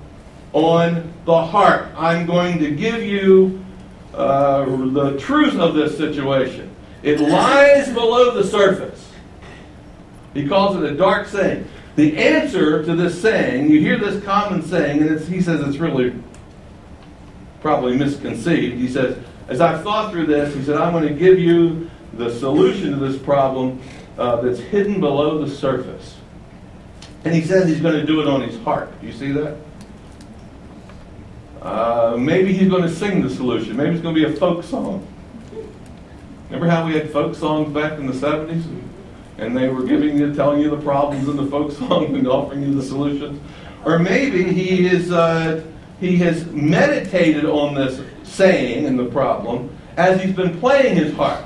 on 0.51 1.13
the 1.25 1.45
heart. 1.45 1.89
I'm 1.97 2.25
going 2.25 2.59
to 2.59 2.71
give 2.71 3.03
you 3.03 3.63
uh, 4.13 4.65
the 4.65 5.17
truth 5.19 5.55
of 5.55 5.75
this 5.75 5.97
situation. 5.97 6.73
It 7.03 7.19
lies 7.19 7.89
below 7.89 8.33
the 8.33 8.43
surface. 8.43 9.11
He 10.33 10.47
calls 10.47 10.77
it 10.77 10.83
a 10.83 10.95
dark 10.95 11.27
saying. 11.27 11.67
The 11.97 12.17
answer 12.17 12.83
to 12.83 12.95
this 12.95 13.21
saying, 13.21 13.69
you 13.69 13.79
hear 13.79 13.97
this 13.99 14.23
common 14.23 14.61
saying, 14.63 15.01
and 15.01 15.19
he 15.19 15.41
says 15.41 15.61
it's 15.61 15.77
really 15.77 16.13
probably 17.65 17.97
misconceived. 17.97 18.77
He 18.77 18.87
says, 18.87 19.17
as 19.47 19.59
I've 19.59 19.81
thought 19.81 20.11
through 20.11 20.27
this, 20.27 20.53
he 20.53 20.63
said, 20.63 20.77
I'm 20.77 20.93
going 20.93 21.07
to 21.07 21.15
give 21.15 21.39
you 21.39 21.89
the 22.13 22.29
solution 22.29 22.91
to 22.91 22.97
this 22.97 23.19
problem 23.19 23.81
uh, 24.19 24.39
that's 24.41 24.59
hidden 24.59 24.99
below 24.99 25.43
the 25.43 25.49
surface. 25.49 26.15
And 27.23 27.33
he 27.33 27.41
says 27.41 27.67
he's 27.67 27.81
going 27.81 27.95
to 27.95 28.05
do 28.05 28.21
it 28.21 28.27
on 28.27 28.41
his 28.41 28.55
heart. 28.59 28.91
Do 29.01 29.07
you 29.07 29.13
see 29.13 29.31
that? 29.31 29.57
Uh, 31.59 32.15
maybe 32.19 32.53
he's 32.53 32.69
going 32.69 32.83
to 32.83 32.89
sing 32.89 33.23
the 33.23 33.31
solution. 33.31 33.75
Maybe 33.75 33.95
it's 33.95 34.01
going 34.03 34.13
to 34.13 34.27
be 34.27 34.31
a 34.31 34.37
folk 34.37 34.63
song. 34.63 35.07
Remember 36.51 36.67
how 36.67 36.85
we 36.85 36.93
had 36.93 37.09
folk 37.09 37.33
songs 37.33 37.73
back 37.73 37.97
in 37.97 38.05
the 38.05 38.13
70s? 38.13 38.63
And 39.39 39.57
they 39.57 39.69
were 39.69 39.87
giving 39.87 40.19
you, 40.19 40.35
telling 40.35 40.61
you 40.61 40.69
the 40.69 40.83
problems 40.83 41.27
in 41.27 41.35
the 41.35 41.47
folk 41.47 41.71
song 41.79 42.15
and 42.15 42.27
offering 42.27 42.61
you 42.61 42.75
the 42.75 42.83
solutions. 42.83 43.41
Or 43.85 43.97
maybe 43.97 44.53
he 44.53 44.85
is, 44.85 45.11
uh, 45.11 45.65
he 45.99 46.17
has 46.17 46.45
meditated 46.47 47.45
on 47.45 47.73
this 47.73 48.01
saying 48.23 48.85
and 48.85 48.99
the 48.99 49.05
problem 49.05 49.75
as 49.97 50.21
he's 50.21 50.35
been 50.35 50.59
playing 50.59 50.95
his 50.95 51.13
harp. 51.13 51.45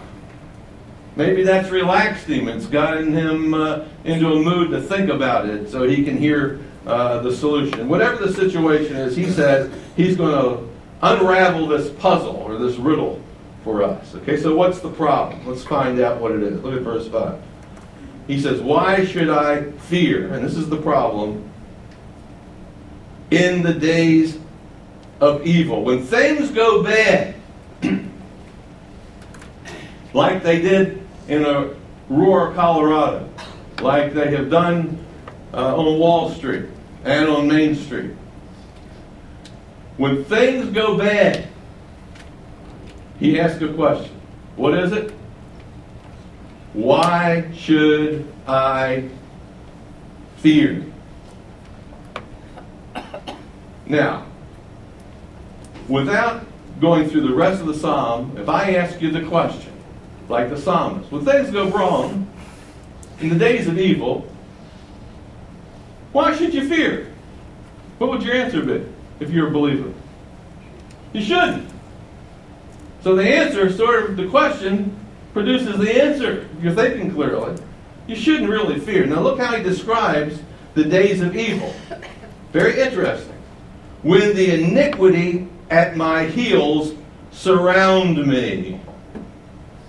Maybe 1.16 1.44
that's 1.44 1.70
relaxed 1.70 2.28
him. 2.28 2.48
It's 2.48 2.66
gotten 2.66 3.14
him 3.14 3.54
uh, 3.54 3.86
into 4.06 4.32
a 4.32 4.40
mood 4.40 4.72
to 4.72 4.82
think 4.82 5.10
about 5.10 5.50
it 5.50 5.70
so 5.70 5.88
he 5.88 6.04
can 6.04 6.18
hear 6.18 6.60
uh, 6.86 7.20
the 7.20 7.36
solution. 7.36 7.90
Whatever 7.90 8.26
the 8.26 8.34
situation 8.34 8.96
is, 8.96 9.16
he 9.16 9.30
says 9.30 9.72
he's 9.96 10.16
going 10.16 10.34
to 10.34 10.68
unravel 11.02 11.68
this 11.68 11.92
puzzle 12.00 12.38
or 12.38 12.58
this 12.58 12.78
riddle 12.78 13.22
for 13.64 13.84
us. 13.84 14.16
Okay, 14.16 14.38
so 14.38 14.56
what's 14.56 14.80
the 14.80 14.90
problem? 14.90 15.46
Let's 15.46 15.64
find 15.64 16.00
out 16.00 16.22
what 16.22 16.32
it 16.32 16.42
is. 16.42 16.62
Look 16.62 16.76
at 16.76 16.82
verse 16.82 17.08
5. 17.08 17.42
He 18.28 18.40
says, 18.40 18.62
Why 18.62 19.06
should 19.06 19.30
I 19.30 19.72
fear? 19.72 20.34
And 20.34 20.46
this 20.46 20.56
is 20.56 20.70
the 20.70 20.82
problem. 20.82 21.50
In 23.32 23.62
the 23.62 23.74
days 23.74 24.39
of 25.20 25.46
evil. 25.46 25.84
When 25.84 26.04
things 26.04 26.52
go 26.52 26.84
bad, 26.84 27.36
like 30.14 30.44
they 30.44 30.62
did 30.62 31.02
in 31.28 31.46
Aurora, 31.46 32.54
Colorado, 32.54 33.30
like 33.82 34.14
they 34.14 34.32
have 34.36 34.50
done 34.50 35.06
uh, 35.54 35.76
on 35.78 36.00
Wall 36.00 36.32
Street 36.32 36.66
and 37.04 37.30
on 37.30 37.48
Main 37.48 37.76
Street. 37.76 38.12
When 39.98 40.24
things 40.26 40.70
go 40.70 40.98
bad, 40.98 41.48
he 43.20 43.40
asks 43.40 43.62
a 43.62 43.74
question. 43.74 44.16
What 44.56 44.74
is 44.78 44.94
it? 44.94 45.14
Why 46.74 47.52
should 47.54 48.32
I 48.48 49.10
fear? 50.38 50.86
Now, 53.86 54.26
without 55.90 56.46
going 56.80 57.10
through 57.10 57.28
the 57.28 57.34
rest 57.34 57.60
of 57.62 57.68
the 57.68 57.74
psalm, 57.74 58.38
if 58.38 58.48
I 58.48 58.76
ask 58.76 59.02
you 59.02 59.12
the 59.12 59.24
question, 59.28 59.74
like 60.30 60.50
the 60.50 60.58
psalmist, 60.58 61.12
when 61.12 61.26
things 61.26 61.52
go 61.52 61.70
wrong, 61.70 62.28
in 63.20 63.30
the 63.30 63.36
days 63.36 63.68
of 63.68 63.78
evil, 63.78 64.26
why 66.14 66.36
should 66.36 66.54
you 66.54 66.68
fear? 66.70 67.12
What 67.98 68.12
would 68.12 68.24
your 68.24 68.36
answer 68.36 68.62
be 68.62 68.86
if 69.20 69.30
you're 69.30 69.48
a 69.48 69.52
believer? 69.52 69.92
You 71.12 71.22
shouldn't. 71.22 71.70
So 73.02 73.16
the 73.16 73.28
answer, 73.28 73.72
sort 73.72 74.10
of 74.10 74.18
the 74.18 74.28
question, 74.28 74.96
produces 75.34 75.78
the 75.78 76.02
answer. 76.02 76.48
You're 76.62 76.74
thinking 76.74 77.14
clearly. 77.14 77.62
You 78.08 78.16
shouldn't 78.16 78.50
really 78.50 78.80
fear. 78.80 79.06
Now 79.06 79.20
look 79.22 79.40
how 79.40 79.56
he 79.56 79.64
describes 79.64 80.40
the 80.76 80.84
days 80.84 81.22
of 81.22 81.36
evil. 81.36 81.74
Very 82.54 82.80
interesting. 82.80 83.36
When 84.02 84.36
the 84.36 84.64
iniquity 84.64 85.48
at 85.70 85.96
my 85.96 86.26
heels 86.26 86.94
surround 87.32 88.26
me. 88.26 88.80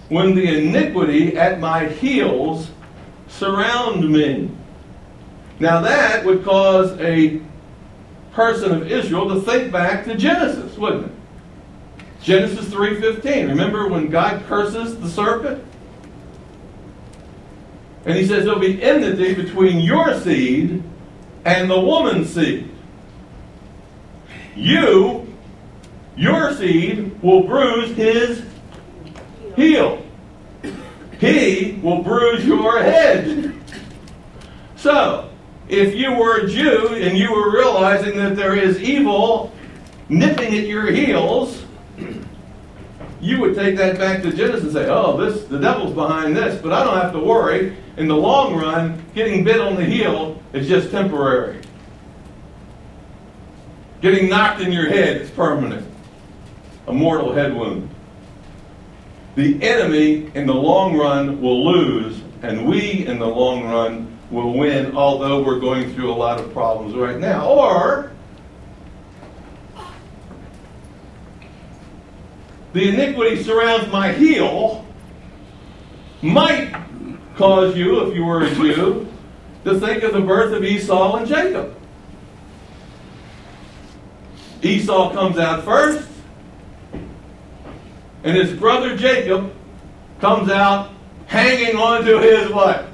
When 0.09 0.35
the 0.35 0.59
iniquity 0.59 1.37
at 1.37 1.61
my 1.61 1.87
heels 1.87 2.71
surround 3.29 4.11
me. 4.11 4.51
Now 5.61 5.81
that 5.81 6.25
would 6.25 6.45
cause 6.45 6.99
a 7.01 7.41
person 8.33 8.73
of 8.73 8.91
Israel 8.91 9.29
to 9.29 9.41
think 9.41 9.73
back 9.73 10.05
to 10.07 10.17
Genesis, 10.17 10.77
wouldn't 10.77 11.07
it? 11.07 11.13
Genesis 12.23 12.67
3:15. 12.67 13.49
Remember 13.49 13.89
when 13.89 14.09
God 14.09 14.43
curses 14.47 14.99
the 14.99 15.09
serpent? 15.09 15.65
And 18.05 18.17
he 18.17 18.27
says 18.27 18.45
there'll 18.45 18.61
be 18.61 18.83
enmity 18.83 19.35
between 19.35 19.81
your 19.81 20.19
seed 20.21 20.83
and 21.45 21.71
the 21.71 21.81
woman's 21.81 22.31
seed. 22.33 22.69
You, 24.57 25.27
your 26.21 26.53
seed, 26.55 27.21
will 27.23 27.45
bruise 27.45 27.97
his 27.97 28.45
heel. 29.57 30.05
He 31.19 31.79
will 31.83 32.03
bruise 32.03 32.45
your 32.45 32.83
head. 32.83 33.55
So, 34.77 35.31
if 35.69 35.95
you 35.95 36.13
were 36.13 36.41
a 36.41 36.49
Jew 36.49 36.89
and 36.89 37.17
you 37.17 37.33
were 37.33 37.51
realizing 37.51 38.19
that 38.19 38.37
there 38.37 38.55
is 38.55 38.79
evil 38.83 39.51
nipping 40.11 40.55
at 40.59 40.67
your 40.67 40.91
heels, 40.93 41.65
you 43.23 43.41
would 43.41 43.55
take 43.55 43.77
that 43.79 43.99
back 43.99 44.23
to 44.23 44.31
Genesis 44.31 44.65
and 44.65 44.73
say, 44.73 44.89
oh, 44.91 45.17
this 45.17 45.45
the 45.45 45.59
devil's 45.59 45.95
behind 45.95 46.37
this, 46.37 46.61
but 46.61 46.73
I 46.75 46.85
don't 46.85 47.01
have 47.01 47.13
to 47.13 47.19
worry. 47.19 47.77
In 47.97 48.09
the 48.09 48.17
long 48.17 48.57
run, 48.57 49.03
getting 49.15 49.43
bit 49.43 49.61
on 49.61 49.75
the 49.75 49.85
heel 49.85 50.43
is 50.53 50.69
just 50.69 50.91
temporary. 50.91 51.61
Getting 54.03 54.29
knocked 54.29 54.61
in 54.61 54.71
your 54.71 54.89
head 54.89 55.19
is 55.23 55.31
permanent. 55.31 55.90
A 56.91 56.93
mortal 56.93 57.33
head 57.33 57.55
wound. 57.55 57.89
The 59.37 59.63
enemy 59.63 60.29
in 60.35 60.49
the 60.49 60.55
long 60.55 60.97
run 60.97 61.41
will 61.41 61.65
lose, 61.65 62.21
and 62.43 62.67
we 62.67 63.07
in 63.07 63.21
the 63.21 63.29
long 63.29 63.63
run 63.63 64.19
will 64.33 64.59
win, 64.59 64.97
although 64.97 65.41
we're 65.41 65.61
going 65.61 65.95
through 65.95 66.13
a 66.13 66.15
lot 66.15 66.41
of 66.41 66.53
problems 66.53 66.97
right 66.97 67.17
now. 67.17 67.49
Or 67.49 68.11
the 72.73 72.89
iniquity 72.89 73.41
surrounds 73.45 73.87
my 73.93 74.11
heel 74.13 74.85
might 76.23 76.75
cause 77.37 77.77
you, 77.77 78.05
if 78.09 78.17
you 78.17 78.25
were 78.25 78.43
a 78.43 78.53
Jew, 78.57 79.07
to 79.65 79.79
think 79.79 80.03
of 80.03 80.13
the 80.13 80.23
birth 80.23 80.53
of 80.53 80.65
Esau 80.65 81.19
and 81.19 81.29
Jacob. 81.29 81.73
Esau 84.61 85.13
comes 85.13 85.39
out 85.39 85.65
first, 85.65 86.10
and 88.25 88.37
his 88.37 88.53
brother 88.53 88.97
Jacob 88.97 89.53
comes 90.21 90.51
out 90.51 90.91
hanging 91.27 91.77
onto 91.77 92.19
his 92.19 92.51
what? 92.51 92.89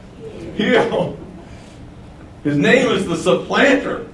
Heel. 0.56 1.18
His 2.44 2.56
name 2.56 2.88
is 2.90 3.06
the 3.06 3.16
supplanter. 3.16 4.06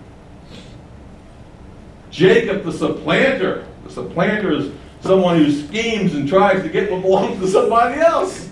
Jacob 2.11 2.65
the 2.65 2.73
supplanter. 2.73 3.67
The 3.85 3.91
supplanter 3.91 4.53
is 4.53 4.73
someone 5.01 5.37
who 5.37 5.51
schemes 5.51 6.15
and 6.15 6.29
tries 6.29 6.63
to 6.63 6.69
get 6.69 6.91
what 6.91 7.03
belongs 7.03 7.41
to 7.41 7.49
somebody 7.49 8.01
else. 8.01 8.49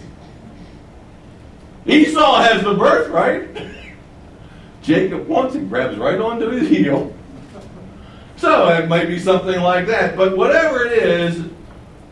Esau 1.87 2.43
has 2.43 2.63
the 2.63 2.75
birthright. 2.75 3.49
Jacob 4.83 5.27
wants 5.29 5.55
it, 5.55 5.69
grabs 5.69 5.97
right 5.99 6.19
onto 6.21 6.51
his 6.51 6.69
heel. 6.69 7.15
So 8.37 8.69
it 8.69 8.89
might 8.89 9.07
be 9.07 9.19
something 9.19 9.61
like 9.61 9.87
that. 9.87 10.17
But 10.17 10.37
whatever 10.37 10.85
it 10.85 10.93
is, 10.93 11.45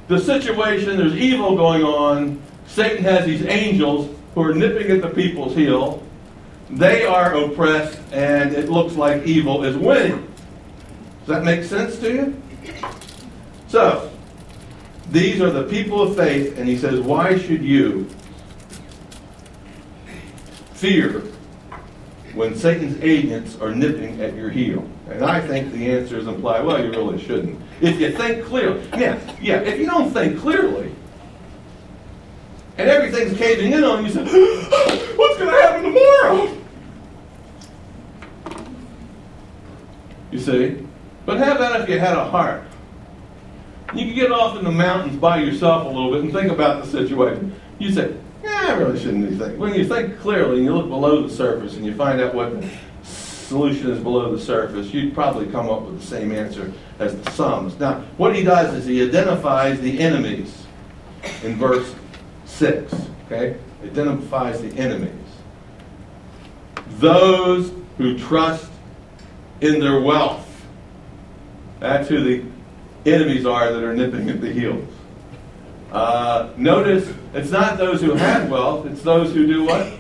the 0.08 0.18
situation, 0.18 0.96
there's 0.96 1.14
evil 1.14 1.56
going 1.56 1.82
on. 1.82 2.42
Satan 2.66 3.04
has 3.04 3.26
these 3.26 3.44
angels 3.44 4.14
who 4.34 4.42
are 4.42 4.54
nipping 4.54 4.90
at 4.90 5.02
the 5.02 5.10
people's 5.10 5.54
heel. 5.54 6.02
They 6.70 7.04
are 7.04 7.34
oppressed, 7.34 7.98
and 8.12 8.52
it 8.52 8.70
looks 8.70 8.94
like 8.94 9.24
evil 9.24 9.64
is 9.64 9.76
winning. 9.76 10.26
Does 11.20 11.28
that 11.28 11.44
make 11.44 11.64
sense 11.64 11.98
to 11.98 12.12
you? 12.12 12.42
So, 13.68 14.10
these 15.10 15.40
are 15.40 15.50
the 15.50 15.64
people 15.64 16.02
of 16.02 16.16
faith, 16.16 16.58
and 16.58 16.68
he 16.68 16.76
says, 16.76 17.00
Why 17.00 17.38
should 17.38 17.62
you 17.62 18.08
fear 20.72 21.22
when 22.34 22.54
Satan's 22.54 23.02
agents 23.02 23.58
are 23.60 23.74
nipping 23.74 24.20
at 24.20 24.34
your 24.34 24.50
heel? 24.50 24.86
And 25.10 25.24
I 25.24 25.40
think 25.46 25.72
the 25.72 25.90
answer 25.90 26.18
is 26.18 26.26
implied, 26.26 26.64
well, 26.64 26.82
you 26.82 26.90
really 26.90 27.22
shouldn't. 27.22 27.58
If 27.80 28.00
you 28.00 28.12
think 28.12 28.44
clearly. 28.44 28.82
Yeah, 28.96 29.18
yeah, 29.40 29.60
if 29.60 29.78
you 29.78 29.86
don't 29.86 30.10
think 30.10 30.40
clearly, 30.40 30.92
and 32.76 32.88
everything's 32.88 33.36
caving 33.36 33.72
in 33.72 33.84
on 33.84 34.04
you, 34.04 34.12
you 34.12 34.12
say, 34.12 35.14
what's 35.16 35.38
going 35.38 35.50
to 35.50 35.60
happen 35.60 35.82
tomorrow? 35.82 36.58
You 40.30 40.38
see? 40.38 40.86
But 41.24 41.38
how 41.38 41.54
about 41.56 41.80
if 41.80 41.88
you 41.88 41.98
had 41.98 42.16
a 42.16 42.24
heart? 42.24 42.62
You 43.94 44.06
could 44.06 44.14
get 44.14 44.30
off 44.30 44.56
in 44.56 44.64
the 44.64 44.70
mountains 44.70 45.16
by 45.16 45.38
yourself 45.38 45.86
a 45.86 45.88
little 45.88 46.12
bit 46.12 46.22
and 46.22 46.32
think 46.32 46.52
about 46.52 46.84
the 46.84 46.90
situation. 46.90 47.54
You 47.78 47.90
say, 47.90 48.14
yeah, 48.42 48.66
I 48.68 48.72
really 48.74 48.98
shouldn't 48.98 49.28
be 49.28 49.36
thinking. 49.36 49.58
When 49.58 49.74
you 49.74 49.86
think 49.86 50.18
clearly 50.20 50.56
and 50.56 50.64
you 50.64 50.74
look 50.74 50.88
below 50.88 51.26
the 51.26 51.32
surface 51.32 51.76
and 51.76 51.86
you 51.86 51.94
find 51.94 52.20
out 52.20 52.34
what 52.34 52.52
solution 53.48 53.90
is 53.90 53.98
below 53.98 54.30
the 54.30 54.40
surface, 54.40 54.92
you'd 54.92 55.14
probably 55.14 55.46
come 55.46 55.70
up 55.70 55.82
with 55.82 56.00
the 56.00 56.06
same 56.06 56.32
answer 56.32 56.70
as 56.98 57.18
the 57.18 57.30
sums. 57.30 57.78
Now, 57.78 58.00
what 58.18 58.36
he 58.36 58.44
does 58.44 58.74
is 58.74 58.84
he 58.84 59.02
identifies 59.02 59.80
the 59.80 59.98
enemies 59.98 60.66
in 61.42 61.56
verse 61.56 61.94
6. 62.44 62.94
Okay? 63.26 63.56
Identifies 63.82 64.60
the 64.60 64.68
enemies. 64.78 65.12
Those 66.98 67.72
who 67.96 68.18
trust 68.18 68.70
in 69.60 69.80
their 69.80 70.00
wealth. 70.00 70.44
That's 71.80 72.08
who 72.08 72.22
the 72.22 72.44
enemies 73.10 73.46
are 73.46 73.72
that 73.72 73.82
are 73.82 73.94
nipping 73.94 74.28
at 74.28 74.40
the 74.40 74.52
heels. 74.52 74.86
Uh, 75.90 76.50
notice 76.58 77.10
it's 77.32 77.50
not 77.50 77.78
those 77.78 78.02
who 78.02 78.12
have 78.12 78.50
wealth, 78.50 78.84
it's 78.86 79.00
those 79.02 79.32
who 79.32 79.46
do 79.46 79.64
what? 79.64 79.90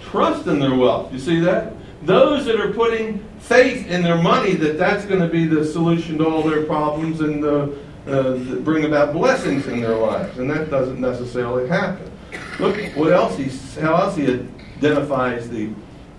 Trust 0.00 0.46
in 0.46 0.60
their 0.60 0.74
wealth. 0.74 1.12
You 1.12 1.18
see 1.18 1.40
that? 1.40 1.74
Those 2.04 2.44
that 2.46 2.60
are 2.60 2.72
putting 2.72 3.24
faith 3.38 3.86
in 3.86 4.02
their 4.02 4.20
money 4.20 4.54
that 4.54 4.78
that's 4.78 5.04
going 5.04 5.20
to 5.20 5.28
be 5.28 5.46
the 5.46 5.64
solution 5.64 6.18
to 6.18 6.26
all 6.26 6.42
their 6.42 6.64
problems 6.64 7.20
and 7.20 7.44
uh, 7.44 7.68
uh, 8.06 8.36
bring 8.60 8.84
about 8.84 9.12
blessings 9.12 9.66
in 9.68 9.80
their 9.80 9.96
lives. 9.96 10.38
And 10.38 10.50
that 10.50 10.70
doesn't 10.70 11.00
necessarily 11.00 11.68
happen. 11.68 12.10
Look 12.58 12.76
what 12.96 13.12
else 13.12 13.36
he, 13.36 13.80
how 13.80 13.96
else 13.96 14.16
he 14.16 14.26
identifies 14.26 15.48
the 15.48 15.70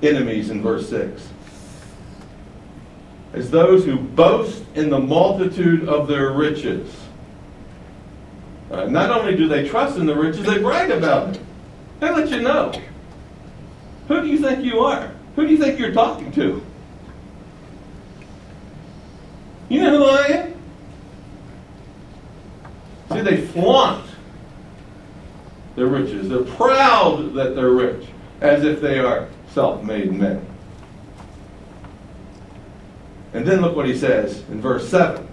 enemies 0.02 0.50
in 0.50 0.62
verse 0.62 0.90
6 0.90 1.30
as 3.34 3.50
those 3.50 3.84
who 3.84 3.98
boast 3.98 4.64
in 4.76 4.90
the 4.90 5.00
multitude 5.00 5.90
of 5.90 6.08
their 6.08 6.32
riches. 6.32 6.96
Uh, 8.72 8.86
not 8.86 9.10
only 9.10 9.36
do 9.36 9.48
they 9.48 9.68
trust 9.68 9.98
in 9.98 10.06
the 10.06 10.16
riches, 10.16 10.46
they 10.46 10.60
brag 10.60 10.92
about 10.92 11.34
them. 11.34 11.46
They 12.00 12.12
let 12.12 12.30
you 12.30 12.42
know. 12.42 12.72
Who 14.08 14.22
do 14.22 14.28
you 14.28 14.38
think 14.38 14.64
you 14.64 14.80
are? 14.80 15.12
Who 15.36 15.46
do 15.48 15.52
you 15.52 15.58
think 15.58 15.80
you're 15.80 15.94
talking 15.94 16.32
to? 16.34 16.64
You 19.70 19.82
know 19.82 19.98
who 19.98 20.06
I 20.06 20.26
am? 20.28 20.54
See, 23.12 23.22
they 23.22 23.38
flaunt 23.48 24.06
their 25.76 25.88
riches. 25.88 26.30
They're 26.30 26.44
proud 26.44 27.34
that 27.34 27.56
they're 27.56 27.72
rich, 27.72 28.06
as 28.42 28.64
if 28.64 28.82
they 28.82 29.00
are 29.00 29.28
self 29.52 29.84
made 29.84 30.12
men. 30.12 30.46
And 33.34 33.46
then 33.48 33.62
look 33.62 33.76
what 33.76 33.88
he 33.88 33.98
says 33.98 34.44
in 34.50 34.62
verse 34.62 34.88
7. 34.90 35.28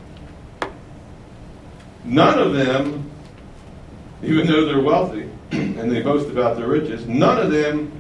None 2.05 2.39
of 2.39 2.55
them, 2.55 3.11
even 4.23 4.47
though 4.47 4.65
they're 4.65 4.81
wealthy 4.81 5.29
and 5.53 5.93
they 5.93 6.01
boast 6.01 6.31
about 6.31 6.57
their 6.57 6.67
riches, 6.67 7.07
none 7.07 7.39
of 7.39 7.51
them 7.51 7.93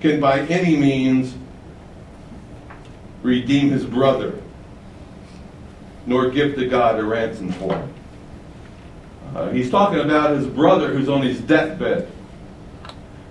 can 0.00 0.20
by 0.20 0.40
any 0.42 0.76
means 0.76 1.34
redeem 3.22 3.70
his 3.70 3.84
brother, 3.84 4.38
nor 6.06 6.30
give 6.30 6.54
to 6.56 6.68
God 6.68 6.98
a 6.98 7.04
ransom 7.04 7.52
for 7.52 7.74
him. 7.74 7.94
Uh, 9.34 9.50
he's 9.50 9.70
talking 9.70 10.00
about 10.00 10.36
his 10.36 10.46
brother 10.46 10.92
who's 10.92 11.08
on 11.08 11.22
his 11.22 11.40
deathbed. 11.40 12.10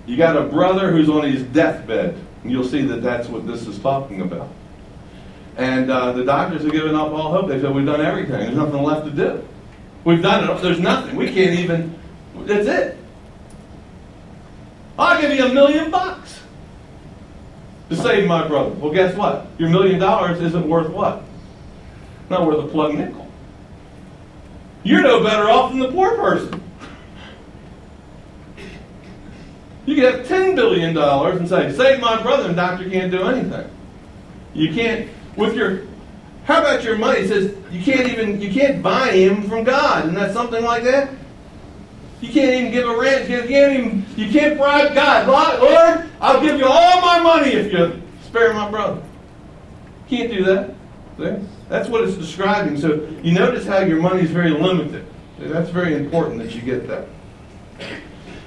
You 0.06 0.16
got 0.16 0.36
a 0.36 0.42
brother 0.42 0.90
who's 0.90 1.08
on 1.08 1.30
his 1.30 1.42
deathbed. 1.42 2.18
And 2.42 2.50
you'll 2.50 2.64
see 2.64 2.82
that 2.82 3.02
that's 3.02 3.28
what 3.28 3.46
this 3.46 3.66
is 3.66 3.78
talking 3.78 4.22
about. 4.22 4.48
And 5.56 5.90
uh, 5.90 6.12
the 6.12 6.24
doctors 6.24 6.62
have 6.62 6.72
given 6.72 6.94
up 6.94 7.12
all 7.12 7.32
hope. 7.32 7.48
They 7.48 7.60
said, 7.60 7.74
We've 7.74 7.84
done 7.84 8.00
everything. 8.00 8.38
There's 8.38 8.56
nothing 8.56 8.82
left 8.82 9.04
to 9.06 9.12
do. 9.12 9.46
We've 10.04 10.22
done 10.22 10.48
it. 10.48 10.62
There's 10.62 10.80
nothing. 10.80 11.16
We 11.16 11.26
can't 11.26 11.58
even. 11.58 11.98
That's 12.34 12.66
it. 12.66 12.96
I'll 14.98 15.20
give 15.20 15.32
you 15.32 15.44
a 15.44 15.52
million 15.52 15.90
bucks 15.90 16.39
to 17.90 17.96
save 17.96 18.26
my 18.26 18.46
brother. 18.46 18.70
Well, 18.70 18.92
guess 18.92 19.14
what? 19.16 19.46
Your 19.58 19.68
million 19.68 19.98
dollars 19.98 20.40
isn't 20.40 20.66
worth 20.66 20.90
what? 20.90 21.22
Not 22.30 22.46
worth 22.46 22.64
a 22.64 22.68
plug 22.68 22.94
nickel. 22.94 23.28
You're 24.84 25.02
no 25.02 25.22
better 25.22 25.50
off 25.50 25.70
than 25.70 25.80
the 25.80 25.90
poor 25.90 26.16
person. 26.16 26.62
You 29.84 29.96
could 29.96 30.14
have 30.14 30.26
$10 30.26 30.54
billion 30.54 30.96
and 30.96 31.48
say, 31.48 31.72
save 31.72 32.00
my 32.00 32.22
brother, 32.22 32.46
and 32.46 32.56
doctor 32.56 32.88
can't 32.88 33.10
do 33.10 33.24
anything. 33.24 33.68
You 34.54 34.72
can't 34.72 35.08
with 35.36 35.54
your 35.54 35.82
how 36.44 36.60
about 36.60 36.82
your 36.82 36.96
money? 36.96 37.20
It 37.20 37.28
says 37.28 37.54
you 37.70 37.82
can't 37.82 38.08
even 38.08 38.40
you 38.40 38.52
can't 38.52 38.82
buy 38.82 39.12
him 39.12 39.48
from 39.48 39.62
God. 39.64 40.04
Isn't 40.04 40.14
that 40.14 40.32
something 40.32 40.64
like 40.64 40.82
that? 40.84 41.10
You 42.20 42.28
can't 42.30 42.54
even 42.54 42.72
give 42.72 42.88
a 42.88 42.98
rent. 42.98 43.30
You 43.30 43.42
can't 43.42 43.72
even 43.72 44.06
you 44.16 44.30
can't 44.30 44.58
bribe 44.58 44.94
God. 44.94 45.26
Lord, 45.26 46.10
I'll 46.20 46.40
give 46.40 46.58
you 46.58 46.66
all 46.66 47.00
my 47.00 47.20
money 47.20 47.52
if 47.52 47.72
you 47.72 48.02
spare 48.24 48.52
my 48.52 48.70
brother. 48.70 49.02
Can't 50.08 50.30
do 50.30 50.44
that. 50.44 50.74
See? 51.18 51.46
That's 51.68 51.88
what 51.88 52.02
it's 52.04 52.16
describing. 52.16 52.78
So 52.78 53.08
you 53.22 53.32
notice 53.32 53.66
how 53.66 53.78
your 53.78 54.00
money 54.00 54.22
is 54.22 54.30
very 54.30 54.50
limited. 54.50 55.06
See, 55.38 55.46
that's 55.46 55.70
very 55.70 55.94
important 55.94 56.42
that 56.42 56.54
you 56.54 56.60
get 56.60 56.86
that. 56.88 57.06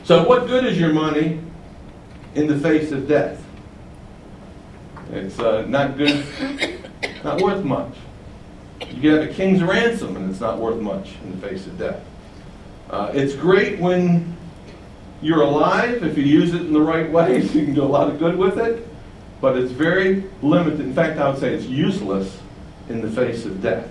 So 0.04 0.28
what 0.28 0.48
good 0.48 0.66
is 0.66 0.80
your 0.80 0.94
money 0.94 1.40
in 2.36 2.48
the 2.48 2.58
face 2.58 2.92
of 2.92 3.08
death? 3.08 3.44
It's 5.12 5.40
uh, 5.40 5.66
not 5.68 5.98
good, 5.98 6.26
not 7.24 7.42
worth 7.42 7.64
much. 7.64 7.94
You 8.82 9.02
get 9.02 9.30
a 9.30 9.34
king's 9.34 9.64
ransom, 9.64 10.16
and 10.18 10.30
it's 10.30 10.40
not 10.40 10.58
worth 10.60 10.80
much 10.80 11.14
in 11.24 11.40
the 11.40 11.48
face 11.48 11.66
of 11.66 11.78
death. 11.78 12.04
Uh, 12.94 13.12
it's 13.12 13.34
great 13.34 13.80
when 13.80 14.38
you're 15.20 15.42
alive 15.42 16.04
if 16.04 16.16
you 16.16 16.24
use 16.24 16.54
it 16.54 16.62
in 16.62 16.72
the 16.72 16.80
right 16.80 17.12
way, 17.12 17.42
you 17.42 17.66
can 17.66 17.74
do 17.74 17.82
a 17.82 17.86
lot 17.86 18.08
of 18.08 18.20
good 18.20 18.38
with 18.38 18.60
it. 18.60 18.88
But 19.42 19.58
it's 19.58 19.72
very 19.72 20.26
limited. 20.44 20.80
In 20.80 20.94
fact, 20.94 21.18
I 21.18 21.28
would 21.28 21.40
say 21.40 21.56
it's 21.56 21.66
useless 21.66 22.38
in 22.90 23.02
the 23.02 23.10
face 23.10 23.46
of 23.46 23.64
death. 23.64 23.90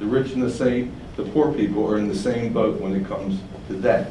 The 0.00 0.06
rich 0.06 0.32
and 0.32 0.42
the 0.42 0.50
saint, 0.50 0.92
the 1.14 1.22
poor 1.22 1.54
people 1.54 1.88
are 1.88 1.96
in 1.96 2.08
the 2.08 2.16
same 2.16 2.52
boat 2.52 2.80
when 2.80 2.96
it 2.96 3.06
comes 3.06 3.40
to 3.68 3.80
death. 3.80 4.10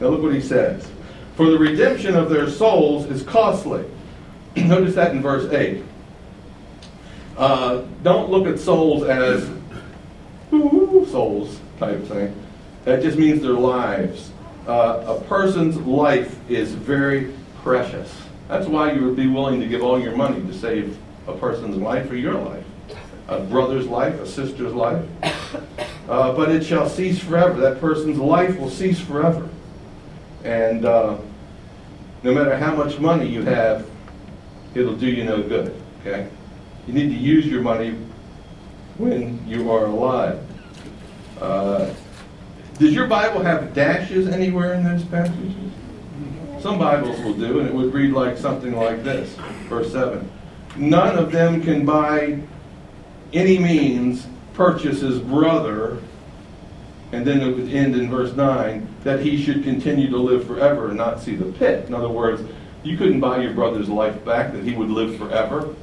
Now 0.00 0.08
look 0.08 0.22
what 0.22 0.34
he 0.34 0.40
says. 0.40 0.90
For 1.36 1.48
the 1.48 1.58
redemption 1.58 2.16
of 2.16 2.30
their 2.30 2.50
souls 2.50 3.06
is 3.06 3.22
costly. 3.22 3.84
Notice 4.56 4.96
that 4.96 5.12
in 5.12 5.22
verse 5.22 5.48
8. 5.52 5.84
Uh, 7.36 7.82
don't 8.02 8.30
look 8.30 8.48
at 8.48 8.58
souls 8.58 9.04
as 9.04 9.48
souls 11.12 11.60
type 11.78 12.04
thing. 12.06 12.34
That 12.84 13.02
just 13.02 13.18
means 13.18 13.42
their 13.42 13.52
lives. 13.52 14.30
Uh, 14.66 15.16
a 15.18 15.20
person's 15.24 15.76
life 15.76 16.38
is 16.50 16.74
very 16.74 17.32
precious. 17.62 18.14
That's 18.48 18.66
why 18.66 18.92
you 18.92 19.04
would 19.04 19.16
be 19.16 19.26
willing 19.26 19.60
to 19.60 19.66
give 19.66 19.82
all 19.82 20.00
your 20.00 20.16
money 20.16 20.40
to 20.40 20.54
save 20.54 20.96
a 21.26 21.34
person's 21.34 21.76
life 21.76 22.10
or 22.10 22.16
your 22.16 22.34
life, 22.34 22.64
a 23.28 23.40
brother's 23.40 23.86
life, 23.86 24.14
a 24.20 24.26
sister's 24.26 24.72
life. 24.72 25.04
Uh, 26.08 26.32
but 26.32 26.48
it 26.50 26.64
shall 26.64 26.88
cease 26.88 27.18
forever. 27.22 27.60
That 27.60 27.82
person's 27.82 28.16
life 28.16 28.58
will 28.58 28.70
cease 28.70 28.98
forever. 28.98 29.46
And 30.42 30.86
uh, 30.86 31.18
no 32.22 32.32
matter 32.32 32.56
how 32.56 32.74
much 32.74 32.98
money 32.98 33.28
you 33.28 33.42
have, 33.42 33.86
it'll 34.74 34.96
do 34.96 35.06
you 35.06 35.24
no 35.24 35.42
good. 35.42 35.74
Okay? 36.00 36.26
You 36.86 36.94
need 36.94 37.10
to 37.10 37.14
use 37.14 37.46
your 37.46 37.60
money 37.60 37.94
when 38.96 39.46
you 39.46 39.70
are 39.70 39.84
alive. 39.84 40.42
Uh, 41.38 41.92
does 42.78 42.94
your 42.94 43.06
Bible 43.06 43.42
have 43.42 43.74
dashes 43.74 44.28
anywhere 44.28 44.74
in 44.74 44.84
those 44.84 45.04
passages? 45.04 45.54
Some 46.60 46.78
Bibles 46.78 47.20
will 47.20 47.34
do, 47.34 47.60
and 47.60 47.68
it 47.68 47.74
would 47.74 47.92
read 47.92 48.12
like 48.12 48.36
something 48.36 48.74
like 48.74 49.04
this, 49.04 49.34
verse 49.68 49.92
7. 49.92 50.28
None 50.76 51.18
of 51.18 51.32
them 51.32 51.62
can 51.62 51.84
by 51.84 52.40
any 53.32 53.58
means 53.58 54.26
purchase 54.54 55.00
his 55.00 55.18
brother, 55.18 55.98
and 57.12 57.26
then 57.26 57.40
it 57.40 57.56
would 57.56 57.72
end 57.72 57.94
in 57.94 58.10
verse 58.10 58.34
9, 58.34 58.86
that 59.04 59.20
he 59.20 59.42
should 59.42 59.62
continue 59.62 60.10
to 60.10 60.16
live 60.16 60.46
forever 60.46 60.88
and 60.88 60.96
not 60.96 61.20
see 61.20 61.36
the 61.36 61.52
pit. 61.52 61.86
In 61.86 61.94
other 61.94 62.08
words, 62.08 62.42
you 62.82 62.96
couldn't 62.96 63.20
buy 63.20 63.40
your 63.40 63.52
brother's 63.52 63.88
life 63.88 64.24
back, 64.24 64.52
that 64.52 64.64
he 64.64 64.74
would 64.74 64.90
live 64.90 65.16
forever. 65.16 65.74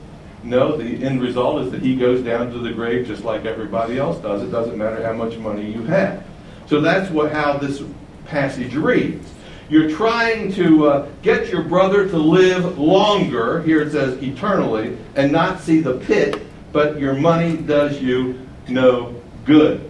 No, 0.43 0.77
the 0.77 1.03
end 1.03 1.21
result 1.21 1.61
is 1.65 1.71
that 1.71 1.81
he 1.81 1.95
goes 1.95 2.21
down 2.21 2.51
to 2.51 2.59
the 2.59 2.71
grave 2.71 3.07
just 3.07 3.23
like 3.23 3.45
everybody 3.45 3.97
else 3.97 4.19
does. 4.19 4.43
It 4.43 4.51
doesn't 4.51 4.77
matter 4.77 5.03
how 5.03 5.13
much 5.13 5.37
money 5.37 5.71
you 5.71 5.81
have. 5.83 6.23
So 6.67 6.81
that's 6.81 7.11
what 7.11 7.31
how 7.31 7.57
this 7.57 7.83
passage 8.25 8.75
reads. 8.75 9.31
You're 9.69 9.89
trying 9.89 10.51
to 10.53 10.87
uh, 10.87 11.09
get 11.23 11.49
your 11.49 11.63
brother 11.63 12.07
to 12.07 12.17
live 12.17 12.77
longer, 12.77 13.63
here 13.63 13.81
it 13.81 13.91
says 13.91 14.21
eternally, 14.21 14.97
and 15.15 15.31
not 15.31 15.59
see 15.59 15.79
the 15.79 15.97
pit, 15.99 16.41
but 16.71 16.99
your 16.99 17.13
money 17.13 17.57
does 17.57 17.99
you 17.99 18.39
no 18.67 19.19
good. 19.45 19.89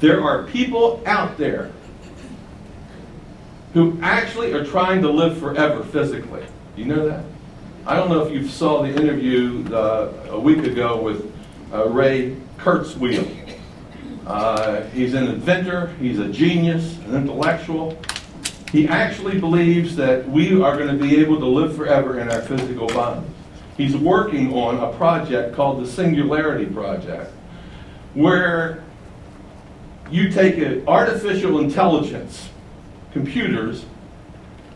There 0.00 0.22
are 0.22 0.44
people 0.44 1.02
out 1.06 1.36
there 1.36 1.72
who 3.74 3.98
actually 4.02 4.52
are 4.52 4.64
trying 4.64 5.02
to 5.02 5.10
live 5.10 5.38
forever 5.38 5.82
physically. 5.84 6.44
You 6.76 6.84
know 6.86 7.08
that? 7.08 7.24
I 7.86 7.96
don't 7.96 8.08
know 8.08 8.24
if 8.24 8.32
you 8.32 8.46
saw 8.46 8.82
the 8.82 8.90
interview 8.90 9.64
uh, 9.74 10.12
a 10.30 10.38
week 10.38 10.58
ago 10.58 11.00
with 11.00 11.32
uh, 11.72 11.88
Ray 11.88 12.36
Kurzweil. 12.58 13.41
Uh, 14.26 14.82
he's 14.88 15.14
an 15.14 15.24
inventor, 15.24 15.88
he's 16.00 16.18
a 16.18 16.28
genius, 16.28 16.98
an 17.06 17.14
intellectual. 17.14 18.00
He 18.70 18.86
actually 18.88 19.38
believes 19.38 19.96
that 19.96 20.26
we 20.28 20.62
are 20.62 20.76
going 20.76 20.96
to 20.96 21.02
be 21.02 21.20
able 21.20 21.38
to 21.40 21.46
live 21.46 21.76
forever 21.76 22.20
in 22.20 22.30
our 22.30 22.40
physical 22.40 22.86
bodies. 22.88 23.28
He's 23.76 23.96
working 23.96 24.52
on 24.52 24.78
a 24.78 24.96
project 24.96 25.54
called 25.54 25.82
the 25.82 25.86
Singularity 25.86 26.66
Project, 26.66 27.32
where 28.14 28.84
you 30.10 30.30
take 30.30 30.58
an 30.58 30.86
artificial 30.86 31.58
intelligence, 31.58 32.48
computers, 33.12 33.84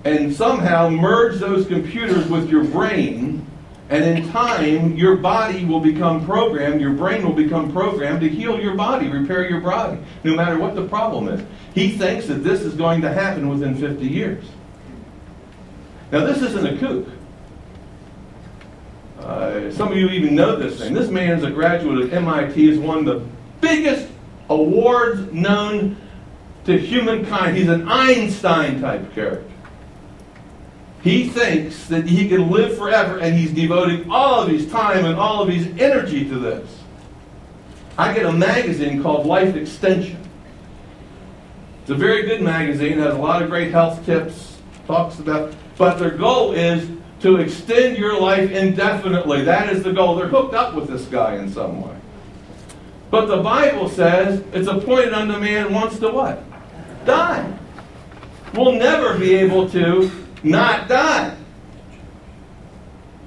and 0.05 0.35
somehow 0.35 0.89
merge 0.89 1.39
those 1.39 1.67
computers 1.67 2.27
with 2.29 2.51
your 2.51 2.65
brain 2.65 3.46
and 3.89 4.05
in 4.05 4.29
time, 4.33 4.97
your 4.97 5.17
body 5.17 5.65
will 5.65 5.79
become 5.81 6.25
programmed, 6.25 6.81
your 6.81 6.93
brain 6.93 7.25
will 7.25 7.33
become 7.33 7.73
programmed 7.73 8.21
to 8.21 8.29
heal 8.29 8.61
your 8.61 8.75
body, 8.75 9.09
repair 9.09 9.49
your 9.49 9.61
body, 9.61 9.99
no 10.25 10.35
matter 10.35 10.59
what 10.59 10.75
the 10.75 10.85
problem 10.89 11.29
is. 11.29 11.45
He 11.73 11.97
thinks 11.97 12.27
that 12.27 12.43
this 12.43 12.63
is 12.63 12.75
going 12.75 13.01
to 13.03 13.13
happen 13.13 13.49
within 13.49 13.77
50 13.77 14.05
years. 14.05 14.45
Now, 16.11 16.25
this 16.25 16.43
isn't 16.43 16.67
a 16.67 16.79
kook. 16.79 17.09
Uh, 19.21 19.71
some 19.73 19.93
of 19.93 19.97
you 19.97 20.09
even 20.09 20.35
know 20.35 20.57
this 20.57 20.79
thing. 20.79 20.93
This 20.93 21.09
man 21.09 21.39
is 21.39 21.45
a 21.45 21.51
graduate 21.51 22.01
of 22.01 22.13
MIT, 22.13 22.79
one 22.79 22.99
of 22.99 23.05
the 23.05 23.27
biggest 23.61 24.09
awards 24.51 25.33
known 25.33 25.97
to 26.65 26.77
humankind. 26.77 27.57
He's 27.57 27.69
an 27.69 27.89
Einstein 27.89 28.81
type 28.81 29.15
character. 29.15 29.49
He 31.07 31.29
thinks 31.29 31.87
that 31.87 32.05
he 32.05 32.29
can 32.29 32.51
live 32.51 32.77
forever, 32.77 33.19
and 33.19 33.33
he's 33.33 33.53
devoting 33.53 34.11
all 34.11 34.41
of 34.41 34.49
his 34.49 34.69
time 34.69 35.05
and 35.05 35.17
all 35.17 35.41
of 35.41 35.49
his 35.49 35.69
energy 35.81 36.29
to 36.29 36.37
this. 36.37 36.69
I 37.97 38.13
get 38.13 38.27
a 38.27 38.33
magazine 38.33 39.05
called 39.05 39.25
Life 39.25 39.55
Extension. 39.55 40.19
It's 41.83 41.91
a 41.91 41.95
very 41.95 42.27
good 42.27 42.43
magazine, 42.43 42.99
has 42.99 43.15
a 43.15 43.19
lot 43.19 43.41
of 43.41 43.51
great 43.51 43.71
health 43.71 44.05
tips, 44.05 44.59
talks 44.89 45.21
about, 45.21 45.55
but 45.79 46.01
their 46.01 46.11
goal 46.11 46.51
is 46.51 46.91
to 47.21 47.37
extend 47.37 47.97
your 47.97 48.21
life 48.21 48.51
indefinitely. 48.51 49.45
That 49.45 49.73
is 49.73 49.85
the 49.85 49.93
goal. 49.93 50.17
They're 50.17 50.27
hooked 50.27 50.55
up 50.55 50.75
with 50.75 50.89
this 50.89 51.05
guy 51.05 51.37
in 51.37 51.53
some 51.53 51.83
way. 51.83 51.97
But 53.13 53.27
the 53.27 53.41
Bible 53.45 53.89
says 53.89 54.43
it's 54.53 54.67
appointed 54.67 55.13
unto 55.13 55.39
man 55.39 55.73
wants 55.73 56.01
to 56.01 56.11
what? 56.11 56.43
Die. 57.05 57.59
We'll 58.55 58.73
never 58.73 59.17
be 59.17 59.37
able 59.37 59.71
to 59.71 60.26
not 60.43 60.89
die. 60.89 61.37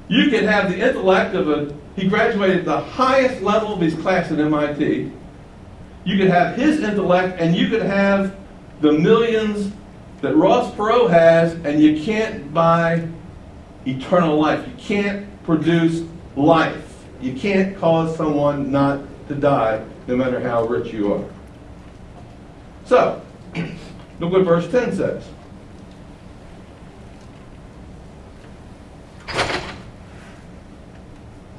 You 0.08 0.30
could 0.30 0.44
have 0.44 0.72
the 0.72 0.80
intellect 0.80 1.36
of 1.36 1.50
a, 1.50 1.76
he 1.96 2.08
graduated 2.08 2.66
the 2.66 2.80
highest 2.80 3.42
level 3.44 3.74
of 3.74 3.82
his 3.82 3.94
class 3.96 4.32
at 4.32 4.40
MIT. 4.40 5.12
You 6.04 6.18
could 6.18 6.30
have 6.30 6.56
his 6.56 6.80
intellect 6.82 7.40
and 7.40 7.56
you 7.56 7.68
could 7.68 7.84
have 7.84 8.36
the 8.82 8.92
millions 8.92 9.72
that 10.22 10.36
Ross 10.36 10.74
Perot 10.76 11.10
has, 11.10 11.54
and 11.66 11.82
you 11.82 12.02
can't 12.04 12.54
buy 12.54 13.08
eternal 13.86 14.40
life. 14.40 14.66
You 14.68 14.74
can't 14.78 15.44
produce 15.44 16.04
life. 16.36 17.06
You 17.22 17.34
can't 17.34 17.78
cause 17.78 18.16
someone 18.16 18.72
not 18.72 19.02
to 19.28 19.36
die, 19.36 19.84
no 20.08 20.16
matter 20.16 20.40
how 20.40 20.66
rich 20.66 20.94
you 20.94 21.14
are. 21.14 21.26
So, 22.86 23.22
look 24.20 24.32
what 24.32 24.44
verse 24.44 24.70
10 24.70 24.96
says. 24.96 25.24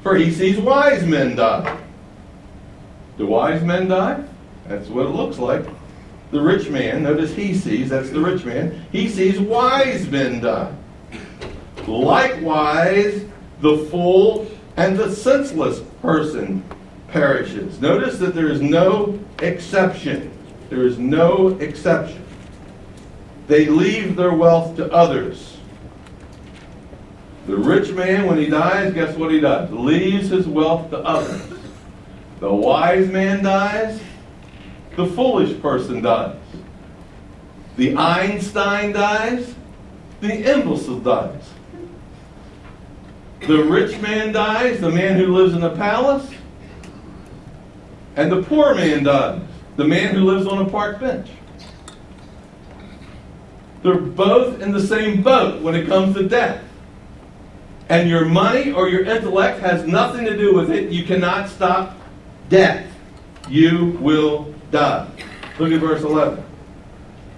For 0.03 0.15
he 0.15 0.31
sees 0.31 0.57
wise 0.57 1.05
men 1.05 1.35
die. 1.35 1.77
Do 3.17 3.27
wise 3.27 3.63
men 3.63 3.87
die? 3.87 4.23
That's 4.67 4.89
what 4.89 5.05
it 5.05 5.09
looks 5.09 5.37
like. 5.37 5.65
The 6.31 6.41
rich 6.41 6.69
man, 6.69 7.03
notice 7.03 7.33
he 7.33 7.53
sees, 7.53 7.89
that's 7.89 8.09
the 8.09 8.21
rich 8.21 8.45
man, 8.45 8.85
he 8.91 9.09
sees 9.09 9.39
wise 9.39 10.07
men 10.07 10.39
die. 10.39 10.73
Likewise, 11.87 13.25
the 13.59 13.77
fool 13.89 14.47
and 14.77 14.97
the 14.97 15.13
senseless 15.13 15.81
person 16.01 16.63
perishes. 17.09 17.81
Notice 17.81 18.17
that 18.19 18.33
there 18.33 18.47
is 18.47 18.61
no 18.61 19.19
exception. 19.39 20.31
There 20.69 20.87
is 20.87 20.97
no 20.97 21.49
exception. 21.59 22.23
They 23.47 23.65
leave 23.65 24.15
their 24.15 24.33
wealth 24.33 24.77
to 24.77 24.91
others. 24.93 25.57
The 27.47 27.57
rich 27.57 27.91
man, 27.91 28.27
when 28.27 28.37
he 28.37 28.47
dies, 28.47 28.93
guess 28.93 29.15
what 29.17 29.31
he 29.31 29.39
does? 29.39 29.71
Leaves 29.71 30.29
his 30.29 30.47
wealth 30.47 30.91
to 30.91 30.99
others. 30.99 31.41
The 32.39 32.53
wise 32.53 33.09
man 33.09 33.43
dies, 33.43 33.99
the 34.95 35.07
foolish 35.07 35.59
person 35.61 36.01
dies. 36.01 36.37
The 37.77 37.95
Einstein 37.95 38.93
dies, 38.93 39.55
the 40.19 40.53
imbecile 40.53 40.99
dies. 40.99 41.49
The 43.47 43.63
rich 43.63 43.99
man 44.01 44.33
dies, 44.33 44.79
the 44.79 44.91
man 44.91 45.17
who 45.17 45.35
lives 45.35 45.53
in 45.53 45.63
a 45.63 45.75
palace, 45.75 46.29
and 48.15 48.31
the 48.31 48.43
poor 48.43 48.75
man 48.75 49.03
dies, 49.03 49.41
the 49.77 49.85
man 49.85 50.13
who 50.13 50.25
lives 50.25 50.45
on 50.45 50.65
a 50.65 50.69
park 50.69 50.99
bench. 50.99 51.27
They're 53.81 53.95
both 53.95 54.61
in 54.61 54.71
the 54.71 54.81
same 54.81 55.23
boat 55.23 55.61
when 55.63 55.73
it 55.73 55.87
comes 55.87 56.15
to 56.15 56.29
death 56.29 56.63
and 57.91 58.09
your 58.09 58.23
money 58.23 58.71
or 58.71 58.87
your 58.87 59.03
intellect 59.03 59.59
has 59.59 59.85
nothing 59.85 60.23
to 60.23 60.37
do 60.37 60.55
with 60.55 60.71
it, 60.71 60.89
you 60.91 61.03
cannot 61.03 61.49
stop 61.49 61.97
death. 62.47 62.89
You 63.49 63.97
will 63.99 64.55
die. 64.71 65.09
Look 65.59 65.73
at 65.73 65.81
verse 65.81 66.01
11. 66.01 66.41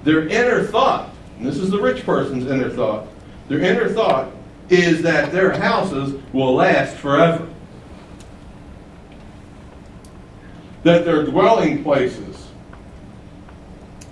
Their 0.03 0.27
inner 0.27 0.63
thought, 0.63 1.09
this 1.39 1.57
is 1.57 1.71
the 1.71 1.81
rich 1.81 2.05
person's 2.05 2.45
inner 2.45 2.69
thought, 2.69 3.07
their 3.49 3.61
inner 3.61 3.89
thought 3.89 4.31
is 4.69 5.01
that 5.01 5.31
their 5.31 5.57
houses 5.57 6.21
will 6.33 6.53
last 6.53 6.97
forever. 6.97 7.49
That 10.83 11.03
they're 11.03 11.25
dwelling 11.25 11.81
places 11.81 12.47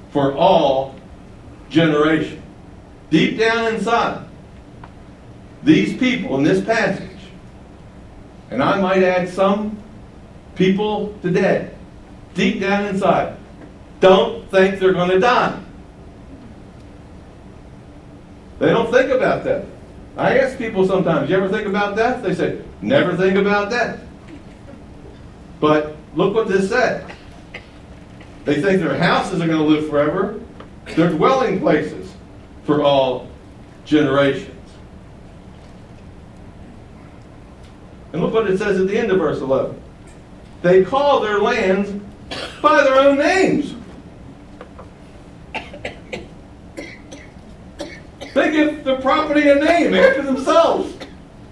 for 0.09 0.33
all 0.33 0.95
generation. 1.69 2.41
Deep 3.11 3.37
down 3.37 3.75
inside, 3.75 4.25
these 5.63 5.97
people 5.97 6.37
in 6.37 6.43
this 6.43 6.63
passage, 6.63 7.09
and 8.49 8.61
I 8.61 8.79
might 8.81 9.03
add 9.03 9.29
some 9.29 9.77
people 10.55 11.17
today, 11.21 11.71
deep 12.33 12.59
down 12.59 12.85
inside, 12.85 13.37
don't 13.99 14.49
think 14.49 14.79
they're 14.79 14.93
going 14.93 15.11
to 15.11 15.19
die. 15.19 15.59
They 18.59 18.69
don't 18.69 18.91
think 18.91 19.11
about 19.11 19.43
that. 19.45 19.65
I 20.17 20.39
ask 20.39 20.57
people 20.57 20.85
sometimes, 20.85 21.29
you 21.29 21.37
ever 21.37 21.49
think 21.49 21.67
about 21.67 21.95
death? 21.95 22.21
They 22.21 22.35
say, 22.35 22.61
never 22.81 23.15
think 23.15 23.37
about 23.37 23.69
death. 23.69 23.99
But 25.59 25.95
look 26.15 26.35
what 26.35 26.47
this 26.47 26.69
said. 26.69 27.15
They 28.45 28.61
think 28.61 28.81
their 28.81 28.97
houses 28.97 29.41
are 29.41 29.47
going 29.47 29.59
to 29.59 29.63
live 29.63 29.89
forever, 29.89 30.39
their 30.95 31.09
dwelling 31.09 31.59
places 31.59 32.11
for 32.63 32.81
all 32.81 33.27
generations. 33.85 34.50
And 38.13 38.21
look 38.21 38.33
what 38.33 38.49
it 38.49 38.57
says 38.57 38.79
at 38.79 38.87
the 38.87 38.97
end 38.97 39.11
of 39.11 39.19
verse 39.19 39.39
11. 39.39 39.79
They 40.61 40.83
call 40.83 41.21
their 41.21 41.39
lands 41.39 41.91
by 42.61 42.83
their 42.83 42.95
own 42.95 43.17
names. 43.17 43.75
They 48.33 48.51
give 48.51 48.83
the 48.83 48.97
property 48.97 49.49
a 49.49 49.55
name 49.55 49.93
after 49.93 50.21
themselves. 50.21 50.95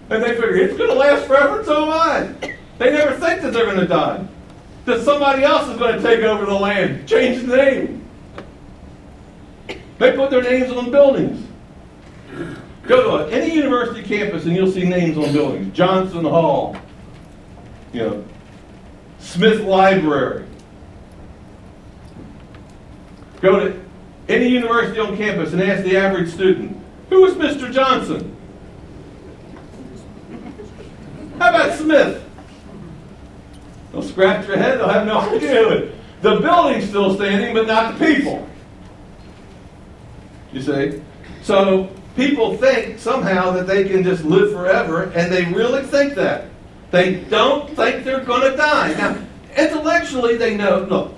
And 0.10 0.24
they 0.24 0.30
figure 0.30 0.56
it's 0.56 0.78
going 0.78 0.90
to 0.90 0.96
last 0.96 1.28
forever, 1.28 1.64
so 1.64 1.84
am 1.84 1.90
I. 1.90 2.56
They 2.78 2.92
never 2.92 3.14
think 3.14 3.42
that 3.42 3.54
they're 3.54 3.66
going 3.66 3.80
to 3.80 3.88
die. 3.88 4.26
That 4.86 5.04
somebody 5.04 5.44
else 5.44 5.68
is 5.68 5.78
going 5.78 5.98
to 5.98 6.02
take 6.02 6.22
over 6.22 6.46
the 6.46 6.54
land, 6.54 7.08
change 7.08 7.46
the 7.46 7.58
name. 7.58 8.06
They 9.98 10.14
put 10.14 10.32
their 10.32 10.42
names 10.42 10.72
on 10.72 10.90
buildings. 10.90 11.46
Go 12.90 13.20
to 13.20 13.32
any 13.32 13.54
university 13.54 14.02
campus 14.02 14.46
and 14.46 14.56
you'll 14.56 14.72
see 14.72 14.84
names 14.84 15.16
on 15.16 15.32
buildings. 15.32 15.78
Johnson 15.78 16.26
Hall, 16.26 16.76
you 17.94 18.00
know, 18.00 18.26
Smith 19.20 19.62
Library. 19.62 20.48
Go 23.42 23.60
to 23.60 23.80
any 24.28 24.48
university 24.48 25.00
on 25.00 25.16
campus 25.16 25.54
and 25.54 25.62
ask 25.62 25.84
the 25.84 25.98
average 25.98 26.34
student, 26.34 26.82
who 27.10 27.24
is 27.28 27.36
Mr. 27.36 27.72
Johnson? 27.72 28.36
How 31.38 31.50
about 31.50 31.78
Smith? 31.78 32.28
They'll 33.92 34.02
scratch 34.02 34.48
their 34.48 34.58
head, 34.58 34.80
they'll 34.80 34.90
have 34.90 35.06
no 35.06 35.20
idea. 35.20 35.92
The 36.22 36.40
building's 36.40 36.90
still 36.90 37.14
standing, 37.14 37.54
but 37.54 37.68
not 37.68 38.00
the 38.00 38.14
people. 38.14 38.50
You 40.52 40.64
see? 40.64 41.04
So 41.44 41.92
people 42.16 42.58
think 42.58 43.00
somehow 43.00 43.52
that 43.52 43.68
they 43.68 43.88
can 43.88 44.04
just 44.04 44.24
live 44.24 44.52
forever, 44.52 45.12
and 45.16 45.32
they 45.32 45.46
really 45.46 45.84
think 45.84 46.16
that. 46.16 46.46
They 46.92 47.16
don't 47.26 47.70
think 47.76 48.04
they're 48.04 48.24
going 48.24 48.50
to 48.50 48.58
die. 48.58 48.94
Now, 48.94 49.18
intellectually, 49.56 50.38
they 50.38 50.58
know, 50.58 50.88
look, 50.90 51.14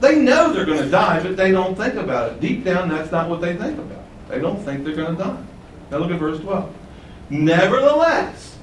they 0.00 0.16
know 0.16 0.52
they're 0.52 0.66
going 0.66 0.82
to 0.82 0.90
die, 0.90 1.22
but 1.22 1.36
they 1.36 1.50
don't 1.52 1.74
think 1.74 1.94
about 1.94 2.32
it. 2.32 2.40
Deep 2.40 2.64
down, 2.64 2.88
that's 2.88 3.10
not 3.10 3.30
what 3.30 3.40
they 3.40 3.56
think 3.56 3.78
about. 3.78 4.04
They 4.28 4.40
don't 4.40 4.62
think 4.62 4.84
they're 4.84 4.96
going 4.96 5.16
to 5.16 5.22
die. 5.22 5.42
Now 5.90 5.98
look 5.98 6.10
at 6.10 6.18
verse 6.18 6.40
12. 6.40 6.74
Nevertheless, 7.30 8.58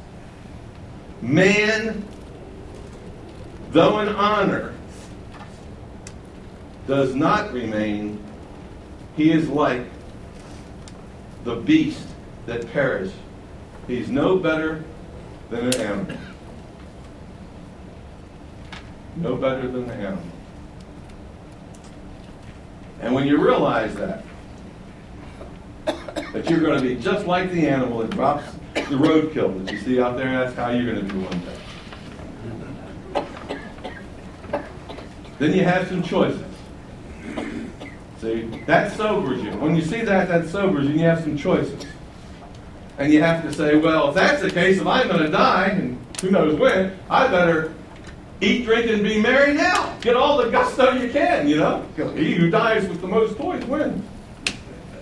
man, 1.22 2.06
though 3.72 4.00
in 4.00 4.10
honor, 4.10 4.74
does 6.86 7.16
not 7.16 7.52
remain, 7.54 8.22
he 9.16 9.32
is 9.32 9.50
like 9.50 9.86
the 11.44 11.56
beast 11.56 12.08
that 12.46 12.72
perish. 12.72 13.12
He's 13.88 14.10
no 14.10 14.38
better 14.38 14.84
than 15.50 15.68
an 15.68 15.82
animal. 15.82 16.18
No 19.18 19.36
better 19.36 19.68
than 19.68 19.88
the 19.88 19.94
animal. 19.94 20.24
And 23.02 23.14
when 23.14 23.28
you 23.28 23.38
realize 23.38 23.94
that, 23.96 24.24
that 25.86 26.50
you're 26.50 26.62
going 26.62 26.82
to 26.82 26.82
be 26.82 26.96
just 26.96 27.28
like 27.28 27.52
the 27.52 27.68
animal 27.68 28.00
that 28.00 28.12
drops 28.12 28.46
the 28.74 28.82
roadkill 28.82 29.66
that 29.66 29.74
you 29.74 29.80
see 29.80 30.02
out 30.02 30.18
there, 30.18 30.32
that's 30.32 30.56
how 30.56 30.70
you're 30.70 30.94
going 30.94 31.06
to 31.08 31.14
be 31.14 31.20
one 31.20 31.40
day. 31.42 31.60
Then 35.40 35.54
you 35.54 35.64
have 35.66 35.88
some 35.90 36.02
choices. 36.02 36.53
See, 38.24 38.44
that 38.68 38.96
sobers 38.96 39.44
you. 39.44 39.52
When 39.58 39.76
you 39.76 39.82
see 39.82 40.02
that, 40.02 40.30
that 40.30 40.48
sobers 40.48 40.86
you, 40.86 40.92
and 40.92 41.00
you 41.00 41.06
have 41.06 41.22
some 41.24 41.38
choices. 41.38 41.86
And 42.98 43.12
you 43.12 43.22
have 43.22 43.44
to 43.44 43.52
say, 43.52 43.76
well, 43.76 44.08
if 44.10 44.16
that's 44.16 44.42
the 44.42 44.50
case, 44.50 44.80
if 44.80 44.88
I'm 44.88 45.10
going 45.10 45.24
to 45.24 45.30
die, 45.30 45.66
and 45.68 46.00
who 46.22 46.32
knows 46.32 46.58
when, 46.58 46.98
I 47.10 47.28
better 47.28 47.74
eat, 48.40 48.64
drink, 48.64 48.90
and 48.90 49.04
be 49.04 49.20
merry 49.20 49.54
now. 49.54 49.98
Get 50.00 50.16
all 50.16 50.38
the 50.38 50.50
gusto 50.50 50.94
you 50.94 51.12
can, 51.12 51.50
you 51.50 51.58
know. 51.58 51.86
He 52.16 52.34
who 52.36 52.50
dies 52.50 52.88
with 52.88 53.02
the 53.02 53.08
most 53.08 53.36
toys 53.36 53.66
wins. 53.66 54.02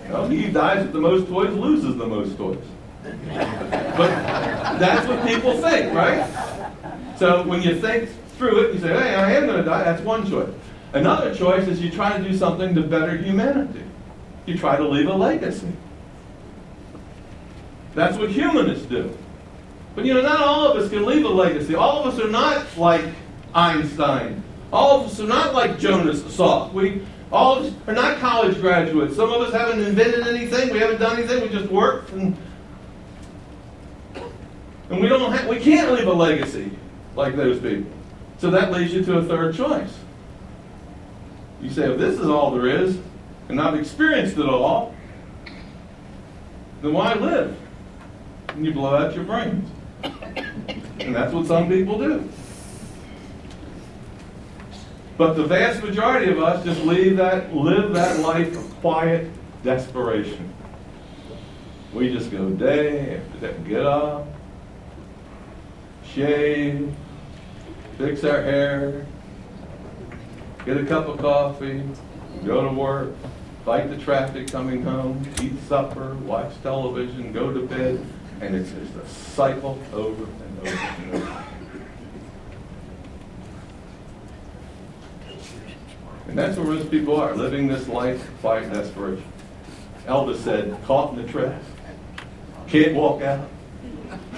You 0.08 0.26
he 0.26 0.42
who 0.42 0.52
dies 0.52 0.82
with 0.82 0.92
the 0.92 1.00
most 1.00 1.28
toys 1.28 1.54
loses 1.54 1.96
the 1.96 2.06
most 2.06 2.36
toys. 2.36 2.58
But 3.04 4.10
that's 4.80 5.06
what 5.06 5.24
people 5.24 5.56
think, 5.58 5.94
right? 5.94 6.26
So 7.18 7.44
when 7.44 7.62
you 7.62 7.80
think 7.80 8.10
through 8.36 8.64
it, 8.64 8.74
you 8.74 8.80
say, 8.80 8.88
hey, 8.88 9.14
I 9.14 9.30
am 9.34 9.46
going 9.46 9.58
to 9.58 9.64
die. 9.64 9.84
That's 9.84 10.02
one 10.02 10.28
choice. 10.28 10.50
Another 10.92 11.34
choice 11.34 11.66
is 11.68 11.80
you 11.80 11.90
try 11.90 12.16
to 12.16 12.22
do 12.22 12.36
something 12.36 12.74
to 12.74 12.82
better 12.82 13.16
humanity. 13.16 13.84
You 14.46 14.58
try 14.58 14.76
to 14.76 14.86
leave 14.86 15.06
a 15.06 15.14
legacy. 15.14 15.72
That's 17.94 18.16
what 18.16 18.30
humanists 18.30 18.86
do. 18.86 19.16
But 19.94 20.04
you 20.04 20.14
know, 20.14 20.22
not 20.22 20.40
all 20.40 20.66
of 20.66 20.76
us 20.76 20.90
can 20.90 21.04
leave 21.04 21.24
a 21.24 21.28
legacy. 21.28 21.74
All 21.74 22.02
of 22.02 22.12
us 22.12 22.20
are 22.20 22.30
not 22.30 22.66
like 22.76 23.04
Einstein. 23.54 24.42
All 24.72 25.00
of 25.00 25.06
us 25.06 25.20
are 25.20 25.26
not 25.26 25.54
like 25.54 25.78
Jonas 25.78 26.22
Salk. 26.22 26.72
We 26.72 27.02
all 27.30 27.58
of 27.58 27.66
us 27.66 27.74
are 27.86 27.94
not 27.94 28.18
college 28.18 28.60
graduates. 28.60 29.16
Some 29.16 29.30
of 29.30 29.40
us 29.42 29.52
haven't 29.52 29.80
invented 29.80 30.26
anything. 30.26 30.70
We 30.70 30.78
haven't 30.78 31.00
done 31.00 31.18
anything. 31.18 31.42
We 31.42 31.48
just 31.48 31.70
worked 31.70 32.10
and 32.12 32.36
and 34.90 35.00
we 35.00 35.08
don't 35.08 35.32
have, 35.32 35.48
we 35.48 35.58
can't 35.58 35.90
leave 35.92 36.06
a 36.06 36.12
legacy 36.12 36.70
like 37.16 37.34
those 37.34 37.58
people. 37.58 37.90
So 38.38 38.50
that 38.50 38.70
leads 38.72 38.92
you 38.92 39.02
to 39.04 39.18
a 39.18 39.24
third 39.24 39.54
choice. 39.54 39.94
You 41.62 41.70
say, 41.70 41.90
if 41.90 41.98
this 41.98 42.18
is 42.18 42.26
all 42.26 42.50
there 42.50 42.66
is, 42.66 42.98
and 43.48 43.60
I've 43.60 43.78
experienced 43.78 44.36
it 44.36 44.44
all, 44.44 44.94
then 46.82 46.92
why 46.92 47.14
live? 47.14 47.56
And 48.48 48.66
you 48.66 48.72
blow 48.72 48.96
out 48.96 49.14
your 49.14 49.24
brains. 49.24 49.70
And 50.98 51.14
that's 51.14 51.32
what 51.32 51.46
some 51.46 51.68
people 51.68 51.98
do. 51.98 52.28
But 55.16 55.34
the 55.34 55.44
vast 55.44 55.82
majority 55.82 56.32
of 56.32 56.42
us 56.42 56.64
just 56.64 56.80
leave 56.82 57.16
that, 57.18 57.54
live 57.54 57.94
that 57.94 58.18
life 58.20 58.56
of 58.56 58.80
quiet 58.80 59.30
desperation. 59.62 60.52
We 61.92 62.12
just 62.12 62.32
go 62.32 62.50
day 62.50 63.16
after 63.18 63.52
day, 63.52 63.54
get 63.68 63.86
up, 63.86 64.26
shave, 66.04 66.92
fix 67.98 68.24
our 68.24 68.42
hair, 68.42 69.06
get 70.64 70.76
a 70.76 70.84
cup 70.84 71.08
of 71.08 71.18
coffee, 71.18 71.82
go 72.44 72.62
to 72.68 72.74
work, 72.74 73.12
fight 73.64 73.90
the 73.90 73.96
traffic 73.96 74.50
coming 74.50 74.82
home, 74.82 75.28
eat 75.42 75.54
supper, 75.68 76.14
watch 76.16 76.52
television, 76.62 77.32
go 77.32 77.52
to 77.52 77.66
bed, 77.66 78.04
and 78.40 78.54
it's 78.54 78.70
just 78.70 78.94
a 78.96 79.08
cycle 79.08 79.78
over 79.92 80.24
and 80.24 80.58
over 80.60 80.76
and 80.76 81.14
over. 81.14 81.44
And 86.28 86.38
that's 86.38 86.56
where 86.56 86.66
most 86.66 86.90
people 86.90 87.16
are, 87.16 87.34
living 87.34 87.66
this 87.66 87.88
life 87.88 88.30
quiet 88.40 88.72
desperation. 88.72 89.24
Elvis 90.06 90.38
said, 90.38 90.76
caught 90.84 91.12
in 91.12 91.24
the 91.24 91.30
trap, 91.30 91.60
can't 92.68 92.94
walk 92.94 93.22
out. 93.22 93.48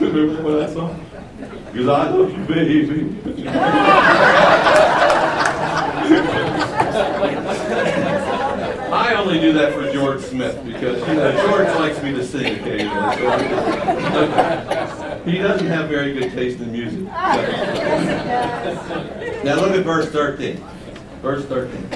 Remember 0.01 0.59
that 0.59 0.73
song? 0.73 1.05
Because 1.73 1.89
I 1.89 2.09
love 2.09 2.31
you, 2.31 2.45
baby. 2.45 3.43
I 8.97 9.24
only 9.35 9.53
do 9.53 9.59
that 9.59 9.75
for 9.75 9.93
George 9.93 10.23
Smith 10.23 10.65
because 10.65 11.01
you 11.09 11.15
know 11.15 11.33
George 11.47 11.67
likes 11.77 12.01
me 12.03 12.13
to 12.13 12.25
sing 12.25 12.61
occasionally. 12.61 13.17
So 13.17 15.23
he 15.25 15.39
doesn't 15.39 15.67
have 15.67 15.89
very 15.89 16.13
good 16.13 16.31
taste 16.33 16.61
in 16.61 16.71
music. 16.71 17.03
Now 19.45 19.57
look 19.57 19.73
at 19.73 19.85
verse 19.85 20.09
13. 20.11 20.63
Verse 21.21 21.45
13. 21.47 21.89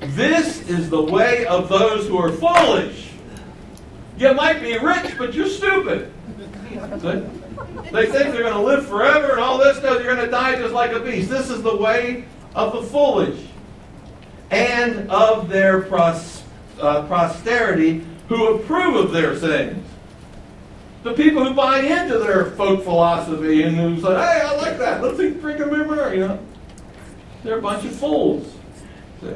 This 0.00 0.68
is 0.68 0.90
the 0.90 1.02
way 1.02 1.46
of 1.46 1.68
those 1.68 2.08
who 2.08 2.18
are 2.18 2.32
foolish. 2.32 3.10
You 4.18 4.34
might 4.34 4.60
be 4.60 4.76
rich, 4.78 5.16
but 5.16 5.34
you're 5.34 5.48
stupid. 5.48 6.12
They 7.92 8.06
think 8.06 8.32
they're 8.32 8.42
going 8.42 8.54
to 8.54 8.62
live 8.62 8.86
forever 8.86 9.32
and 9.32 9.40
all 9.40 9.58
this 9.58 9.76
stuff. 9.76 10.02
You're 10.02 10.14
going 10.14 10.24
to 10.24 10.30
die 10.30 10.56
just 10.56 10.74
like 10.74 10.92
a 10.92 11.00
beast. 11.00 11.30
This 11.30 11.50
is 11.50 11.62
the 11.62 11.76
way 11.76 12.24
of 12.54 12.72
the 12.72 12.82
foolish 12.82 13.38
and 14.52 15.10
of 15.10 15.48
their 15.48 15.80
pros, 15.82 16.42
uh, 16.78 17.06
posterity 17.06 18.04
who 18.28 18.54
approve 18.54 18.94
of 18.96 19.12
their 19.12 19.36
sayings. 19.36 19.88
The 21.02 21.14
people 21.14 21.44
who 21.44 21.54
buy 21.54 21.80
into 21.80 22.18
their 22.18 22.52
folk 22.52 22.84
philosophy 22.84 23.62
and 23.62 23.76
who 23.76 24.00
say, 24.00 24.08
hey, 24.08 24.42
I 24.44 24.56
like 24.56 24.78
that. 24.78 25.02
Let's 25.02 25.18
eat, 25.18 25.40
drink, 25.40 25.58
and 25.58 25.70
be 25.70 25.78
merry. 25.78 26.18
You 26.18 26.28
know? 26.28 26.38
They're 27.42 27.58
a 27.58 27.62
bunch 27.62 27.84
of 27.84 27.96
fools. 27.96 28.54
See? 29.20 29.34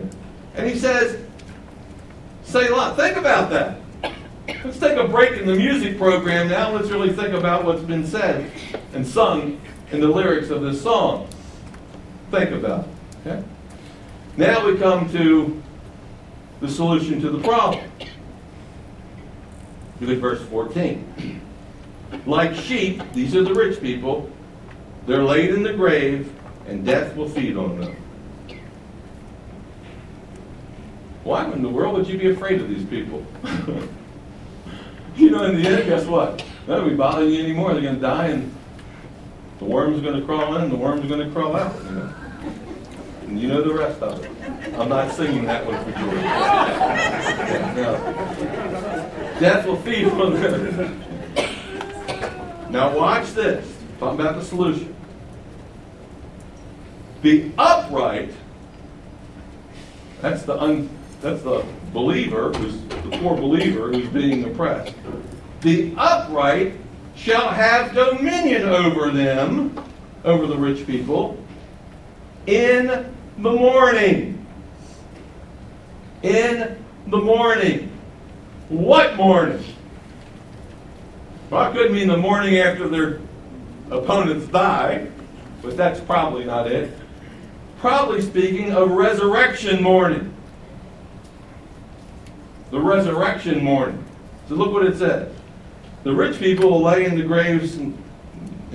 And 0.55 0.68
he 0.68 0.79
says, 0.79 1.20
say 2.44 2.68
a 2.68 2.76
lot. 2.76 2.96
Think 2.96 3.16
about 3.16 3.50
that. 3.50 3.81
Let's 4.64 4.79
take 4.79 4.96
a 4.96 5.09
break 5.09 5.33
in 5.40 5.46
the 5.46 5.57
music 5.57 5.98
program 5.98 6.48
now. 6.48 6.70
Let's 6.70 6.88
really 6.88 7.12
think 7.12 7.35
about 7.35 7.64
what's 7.64 7.83
been 7.83 8.07
said 8.07 8.50
and 8.92 9.05
sung 9.05 9.61
in 9.90 10.00
the 10.00 10.09
lyrics 10.09 10.50
of 10.50 10.62
this 10.62 10.81
song. 10.81 11.29
Think 12.31 12.52
about 12.52 12.87
it. 12.87 13.26
Okay? 13.26 13.44
Now 14.37 14.66
we 14.66 14.77
come 14.77 15.11
to 15.12 15.62
the 16.61 16.68
solution 16.68 17.20
to 17.22 17.31
the 17.31 17.42
problem. 17.42 17.90
Look 20.01 20.11
at 20.11 20.18
verse 20.18 20.42
14. 20.49 21.40
Like 22.27 22.55
sheep, 22.55 23.03
these 23.12 23.35
are 23.35 23.42
the 23.42 23.55
rich 23.55 23.81
people, 23.81 24.31
they're 25.07 25.25
laid 25.25 25.51
in 25.51 25.62
the 25.62 25.72
grave, 25.72 26.33
and 26.66 26.85
death 26.85 27.16
will 27.16 27.29
feed 27.29 27.57
on 27.57 27.81
them. 27.81 27.96
Why 31.25 31.51
in 31.51 31.62
the 31.62 31.68
world 31.68 31.94
would 31.96 32.07
you 32.07 32.18
be 32.18 32.31
afraid 32.31 32.61
of 32.61 32.68
these 32.68 32.85
people? 32.85 33.25
you 35.16 35.31
know, 35.31 35.44
in 35.44 35.61
the 35.61 35.68
end, 35.68 35.87
guess 35.88 36.05
what? 36.05 36.44
None 36.68 36.83
will 36.83 36.90
be 36.90 36.96
bothering 36.96 37.31
you 37.31 37.42
anymore. 37.42 37.72
They're 37.72 37.83
going 37.83 37.96
to 37.96 38.01
die, 38.01 38.29
and 38.29 38.55
the 39.59 39.64
worm's 39.64 39.99
are 39.99 40.03
going 40.03 40.20
to 40.20 40.27
crawl 40.27 40.57
in, 40.57 40.62
and 40.62 40.72
the 40.72 40.77
worm's 40.77 41.05
are 41.05 41.09
going 41.09 41.27
to 41.27 41.35
crawl 41.35 41.57
out. 41.57 41.75
You 41.85 41.90
know? 41.90 42.14
And 43.26 43.40
you 43.40 43.48
know 43.48 43.62
the 43.62 43.74
rest 43.74 44.00
of 44.02 44.24
it. 44.24 44.30
I'm 44.78 44.88
not 44.88 45.12
singing 45.12 45.44
that 45.46 45.66
one 45.66 45.84
for 45.84 45.90
George. 45.98 46.22
no. 47.76 48.16
Death 49.40 49.66
will 49.66 49.76
feed 49.78 50.06
on 50.06 50.34
them. 50.34 51.04
now 52.70 52.96
watch 52.96 53.32
this. 53.32 53.76
Talking 53.98 54.20
about 54.20 54.36
the 54.36 54.44
solution. 54.44 54.94
The 57.22 57.50
upright, 57.58 58.32
that's 60.20 60.42
the 60.42 60.60
un, 60.60 60.88
That's 61.20 61.42
the 61.42 61.64
believer, 61.92 62.52
who's 62.52 62.80
the 62.82 63.18
poor 63.18 63.36
believer 63.36 63.90
who's 63.90 64.08
being 64.08 64.44
oppressed. 64.44 64.94
The 65.62 65.92
upright 65.96 66.74
shall 67.16 67.48
have 67.48 67.94
dominion 67.94 68.62
over 68.62 69.10
them, 69.10 69.82
over 70.24 70.46
the 70.46 70.56
rich 70.56 70.86
people, 70.86 71.42
in 72.46 73.15
the 73.38 73.53
morning. 73.53 74.46
In 76.22 76.83
the 77.09 77.18
morning. 77.18 77.92
What 78.68 79.16
morning? 79.16 79.62
Well, 81.51 81.70
it 81.70 81.75
could 81.75 81.92
mean 81.92 82.09
the 82.09 82.16
morning 82.16 82.59
after 82.59 82.88
their 82.88 83.20
opponents 83.90 84.46
die, 84.49 85.07
but 85.62 85.77
that's 85.77 86.01
probably 86.01 86.44
not 86.44 86.66
it. 86.66 86.92
Probably 87.79 88.20
speaking 88.22 88.72
of 88.72 88.90
resurrection 88.90 89.83
morning. 89.83 90.35
The 92.70 92.81
resurrection 92.81 93.62
morning. 93.62 94.03
So 94.49 94.55
look 94.55 94.72
what 94.72 94.87
it 94.87 94.99
says. 94.99 95.33
The 96.03 96.12
rich 96.12 96.38
people 96.38 96.70
will 96.70 96.83
lay 96.83 97.05
in 97.05 97.16
the 97.16 97.22
graves 97.22 97.79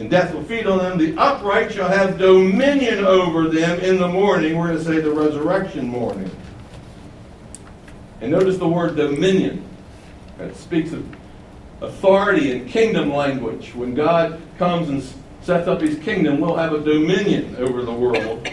and, 0.02 0.10
death 0.10 0.34
will 0.34 0.44
feed 0.44 0.68
on 0.68 0.80
them. 0.80 0.98
The 0.98 1.16
upright 1.18 1.72
shall 1.72 1.88
have 1.88 2.18
dominion 2.18 3.06
over 3.06 3.48
them 3.48 3.80
in 3.80 4.00
the 4.00 4.08
morning. 4.08 4.58
We're 4.58 4.68
going 4.68 4.80
to 4.80 4.84
say 4.84 5.00
the 5.00 5.12
resurrection 5.12 5.88
morning. 5.88 6.30
And 8.20 8.32
notice 8.32 8.58
the 8.58 8.68
word 8.68 8.96
dominion. 8.96 9.64
That 10.38 10.56
speaks 10.56 10.92
of 10.92 11.06
authority 11.82 12.52
and 12.52 12.68
kingdom 12.68 13.14
language. 13.14 13.74
When 13.76 13.94
God 13.94 14.42
comes 14.58 14.90
and 14.90 15.04
sets 15.42 15.68
up 15.68 15.82
his 15.82 15.98
kingdom, 16.00 16.40
we'll 16.40 16.56
have 16.56 16.74
a 16.74 16.80
dominion 16.80 17.56
over 17.58 17.84
the 17.84 17.94
world. 17.94 18.50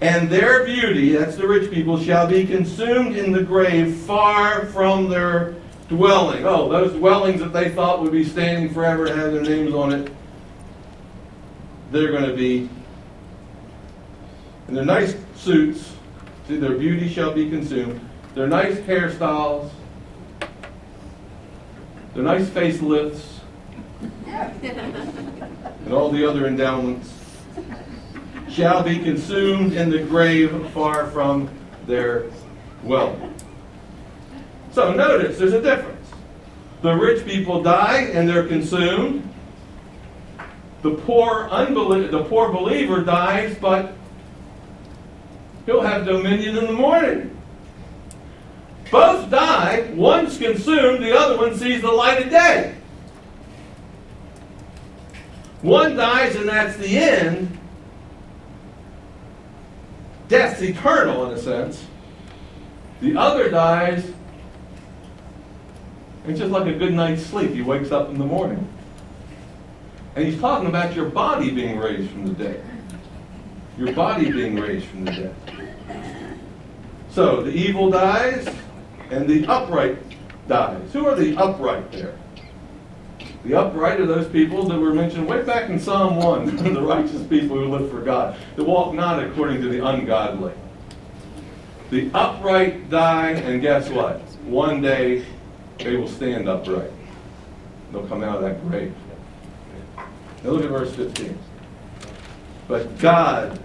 And 0.00 0.30
their 0.30 0.64
beauty, 0.64 1.10
that's 1.16 1.36
the 1.36 1.48
rich 1.48 1.72
people, 1.72 2.00
shall 2.00 2.28
be 2.28 2.46
consumed 2.46 3.16
in 3.16 3.32
the 3.32 3.42
grave 3.42 3.96
far 3.96 4.66
from 4.66 5.08
their 5.08 5.56
dwelling. 5.88 6.44
Oh, 6.46 6.68
those 6.68 6.92
dwellings 6.92 7.40
that 7.40 7.52
they 7.52 7.70
thought 7.70 8.00
would 8.02 8.12
be 8.12 8.24
standing 8.24 8.72
forever 8.72 9.06
and 9.06 9.18
have 9.18 9.32
their 9.32 9.42
names 9.42 9.74
on 9.74 9.92
it, 9.92 10.12
they're 11.90 12.10
going 12.10 12.28
to 12.28 12.36
be 12.36 12.68
in 14.68 14.74
their 14.74 14.84
nice 14.84 15.16
suits. 15.34 15.92
See, 16.46 16.56
their 16.56 16.76
beauty 16.76 17.08
shall 17.08 17.32
be 17.32 17.48
consumed. 17.48 18.00
Their 18.34 18.46
nice 18.46 18.76
hairstyles, 18.76 19.70
their 22.14 22.22
nice 22.22 22.46
facelifts, 22.48 23.40
and 24.26 25.92
all 25.92 26.10
the 26.10 26.28
other 26.28 26.46
endowments 26.46 27.12
shall 28.48 28.82
be 28.82 28.98
consumed 28.98 29.72
in 29.72 29.90
the 29.90 30.00
grave 30.00 30.70
far 30.70 31.10
from 31.10 31.48
their 31.86 32.26
wealth. 32.82 33.18
So 34.72 34.92
notice 34.92 35.38
there's 35.38 35.52
a 35.52 35.62
difference. 35.62 36.06
The 36.82 36.94
rich 36.94 37.26
people 37.26 37.62
die 37.62 38.02
and 38.12 38.28
they're 38.28 38.46
consumed. 38.46 39.28
The 40.82 40.92
poor 40.92 41.48
unbelie- 41.50 42.10
the 42.10 42.24
poor 42.24 42.52
believer 42.52 43.02
dies, 43.02 43.56
but 43.60 43.92
he'll 45.66 45.80
have 45.80 46.06
dominion 46.06 46.56
in 46.56 46.66
the 46.66 46.72
morning. 46.72 47.36
Both 48.90 49.30
die, 49.30 49.90
one's 49.94 50.38
consumed, 50.38 51.02
the 51.02 51.16
other 51.16 51.36
one 51.36 51.54
sees 51.56 51.82
the 51.82 51.90
light 51.90 52.24
of 52.24 52.30
day. 52.30 52.74
One 55.60 55.96
dies 55.96 56.36
and 56.36 56.48
that's 56.48 56.76
the 56.76 56.96
end. 56.96 57.58
Death's 60.28 60.62
eternal 60.62 61.26
in 61.30 61.36
a 61.36 61.40
sense. 61.40 61.84
The 63.00 63.16
other 63.16 63.50
dies 63.50 64.12
it's 66.28 66.40
just 66.40 66.52
like 66.52 66.66
a 66.66 66.78
good 66.78 66.92
night's 66.92 67.24
sleep. 67.24 67.52
He 67.52 67.62
wakes 67.62 67.90
up 67.90 68.10
in 68.10 68.18
the 68.18 68.24
morning. 68.26 68.68
And 70.16 70.26
he's 70.26 70.40
talking 70.40 70.68
about 70.68 70.94
your 70.94 71.08
body 71.08 71.50
being 71.50 71.78
raised 71.78 72.10
from 72.10 72.26
the 72.26 72.44
dead. 72.44 72.64
Your 73.76 73.92
body 73.92 74.30
being 74.30 74.56
raised 74.56 74.86
from 74.86 75.04
the 75.04 75.12
dead. 75.12 75.34
So 77.10 77.42
the 77.42 77.52
evil 77.52 77.90
dies 77.90 78.48
and 79.10 79.28
the 79.28 79.46
upright 79.46 79.98
dies. 80.48 80.92
Who 80.92 81.06
are 81.06 81.14
the 81.14 81.36
upright 81.36 81.90
there? 81.92 82.16
The 83.44 83.54
upright 83.54 84.00
are 84.00 84.06
those 84.06 84.28
people 84.28 84.64
that 84.68 84.78
were 84.78 84.92
mentioned 84.92 85.26
way 85.26 85.42
back 85.42 85.70
in 85.70 85.78
Psalm 85.78 86.16
1, 86.16 86.56
the 86.74 86.82
righteous 86.82 87.22
people 87.28 87.56
who 87.56 87.66
live 87.66 87.90
for 87.90 88.00
God, 88.00 88.36
that 88.56 88.64
walk 88.64 88.94
not 88.94 89.22
according 89.22 89.62
to 89.62 89.68
the 89.68 89.84
ungodly. 89.86 90.52
The 91.90 92.10
upright 92.12 92.90
die, 92.90 93.30
and 93.30 93.62
guess 93.62 93.88
what? 93.88 94.20
One 94.44 94.82
day 94.82 95.24
they 95.78 95.96
will 95.96 96.08
stand 96.08 96.48
upright. 96.48 96.90
They'll 97.92 98.06
come 98.06 98.22
out 98.22 98.36
of 98.36 98.42
that 98.42 98.68
grave. 98.68 98.94
Now 100.48 100.54
look 100.54 100.64
at 100.64 100.70
verse 100.70 100.94
15. 100.94 101.38
But 102.68 102.98
God 102.98 103.60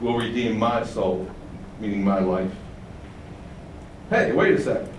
will 0.00 0.16
redeem 0.16 0.56
my 0.56 0.84
soul, 0.84 1.28
meaning 1.80 2.04
my 2.04 2.20
life. 2.20 2.52
Hey, 4.10 4.30
wait 4.30 4.54
a 4.54 4.60
second. 4.60 4.92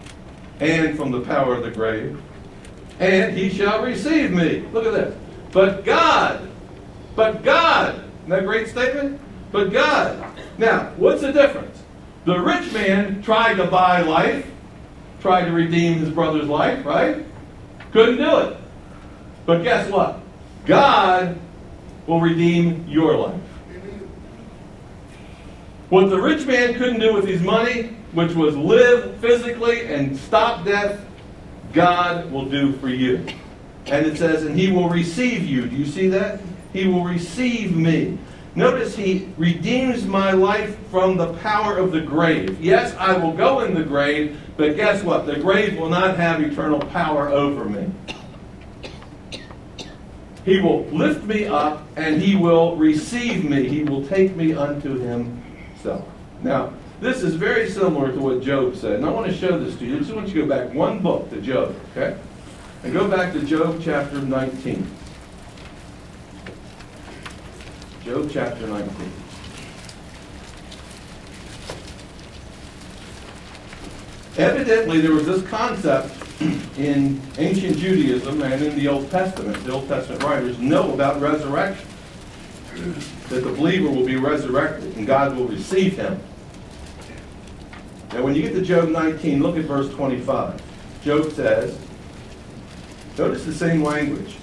And 0.60 0.98
from 0.98 1.12
the 1.12 1.22
power 1.22 1.56
of 1.56 1.64
the 1.64 1.72
grave. 1.72 2.22
And 3.00 3.34
he 3.34 3.50
shall 3.50 3.82
receive 3.82 4.32
me. 4.32 4.68
Look 4.74 4.86
at 4.86 4.92
this. 4.92 5.18
But 5.54 5.86
God, 5.86 6.50
but 7.16 7.44
God. 7.44 7.96
Isn't 7.96 8.30
that 8.32 8.40
a 8.40 8.46
great 8.46 8.68
statement? 8.68 9.22
But 9.54 9.72
God. 9.72 10.22
Now, 10.58 10.92
what's 10.98 11.22
the 11.22 11.32
difference? 11.32 11.82
The 12.26 12.38
rich 12.38 12.74
man 12.74 13.24
tried 13.24 13.54
to 13.56 13.68
buy 13.68 14.02
life 14.02 14.46
tried 15.22 15.46
to 15.46 15.54
redeem 15.54 16.00
his 16.00 16.10
brother's 16.10 16.50
life, 16.50 16.86
right? 16.86 17.26
Couldn't 17.94 18.18
do 18.18 18.38
it. 18.40 18.58
But 19.46 19.64
guess 19.64 19.90
what? 19.90 20.25
God 20.66 21.40
will 22.08 22.22
redeem 22.22 22.88
your 22.88 23.18
life. 23.18 23.42
What 25.90 26.10
the 26.10 26.20
rich 26.20 26.46
man 26.46 26.74
couldn't 26.74 27.00
do 27.00 27.14
with 27.14 27.28
his 27.28 27.42
money, 27.42 27.96
which 28.14 28.34
was 28.34 28.58
live 28.58 29.16
physically 29.18 29.86
and 29.94 30.18
stop 30.18 30.66
death, 30.66 31.00
God 31.74 32.32
will 32.32 32.46
do 32.46 32.74
for 32.74 32.90
you. 32.90 33.26
And 33.86 34.06
it 34.06 34.18
says, 34.18 34.44
and 34.44 34.58
he 34.58 34.72
will 34.72 34.90
receive 34.90 35.46
you. 35.46 35.68
Do 35.68 35.76
you 35.76 35.86
see 35.86 36.08
that? 36.10 36.42
He 36.74 36.88
will 36.88 37.04
receive 37.04 37.76
me. 37.76 38.18
Notice 38.56 38.96
he 38.96 39.30
redeems 39.38 40.06
my 40.06 40.32
life 40.32 40.78
from 40.90 41.18
the 41.18 41.34
power 41.36 41.78
of 41.78 41.92
the 41.92 42.02
grave. 42.02 42.60
Yes, 42.62 42.96
I 42.96 43.18
will 43.18 43.34
go 43.34 43.60
in 43.60 43.74
the 43.74 43.84
grave, 43.84 44.40
but 44.58 44.76
guess 44.78 45.04
what? 45.04 45.26
The 45.26 45.36
grave 45.36 45.78
will 45.78 45.90
not 45.90 46.16
have 46.18 46.42
eternal 46.42 46.80
power 46.80 47.28
over 47.28 47.66
me. 47.66 47.92
He 50.46 50.60
will 50.60 50.86
lift 50.86 51.26
me 51.26 51.46
up 51.46 51.84
and 51.96 52.22
he 52.22 52.36
will 52.36 52.76
receive 52.76 53.44
me. 53.44 53.68
He 53.68 53.84
will 53.84 54.06
take 54.08 54.36
me 54.36 54.54
unto 54.54 55.00
himself. 55.00 56.08
Now, 56.44 56.72
this 57.02 57.24
is 57.24 57.34
very 57.34 57.68
similar 57.70 58.12
to 58.12 58.20
what 58.20 58.42
Job 58.42 58.76
said. 58.76 58.98
And 58.98 59.06
I 59.06 59.10
want 59.10 59.26
to 59.26 59.36
show 59.36 59.60
this 59.60 59.76
to 59.80 59.86
you. 59.86 59.96
I 59.96 60.00
just 60.00 60.14
want 60.14 60.28
you 60.28 60.36
to 60.36 60.42
go 60.42 60.48
back 60.48 60.74
one 60.74 61.00
book 61.00 61.32
to 61.32 61.42
Job, 61.42 61.76
okay? 61.92 62.16
And 62.84 62.94
go 62.94 63.10
back 63.10 63.34
to 63.34 63.44
Job 63.44 63.82
chapter 63.84 64.22
19. 64.22 64.88
Job 68.04 68.30
chapter 68.32 68.68
19. 68.68 69.12
Evidently, 74.38 75.02
there 75.02 75.14
was 75.14 75.26
this 75.26 75.42
concept 75.50 76.25
in 76.40 77.22
ancient 77.38 77.78
Judaism 77.78 78.42
and 78.42 78.62
in 78.62 78.76
the 78.76 78.88
Old 78.88 79.10
Testament. 79.10 79.64
The 79.64 79.72
Old 79.72 79.88
Testament 79.88 80.24
writers 80.24 80.60
know 80.60 80.94
about 80.94 81.22
resurrection. 81.22 81.88
That 83.30 83.44
the 83.44 83.52
believer 83.52 83.90
will 83.90 84.06
be 84.06 84.18
resurrected 84.18 84.98
and 84.98 85.08
God 85.08 85.36
will 85.36 85.48
receive 85.48 85.96
him. 85.96 86.20
Now, 88.12 88.22
when 88.22 88.36
you 88.36 88.42
get 88.42 88.54
to 88.54 88.62
Job 88.62 88.90
19, 88.90 89.42
look 89.42 89.58
at 89.58 89.66
verse 89.66 89.90
25. 89.94 90.62
Job 91.04 91.32
says, 91.32 91.78
notice 93.18 93.46
the 93.46 93.54
same 93.54 93.84
language. 93.84 94.36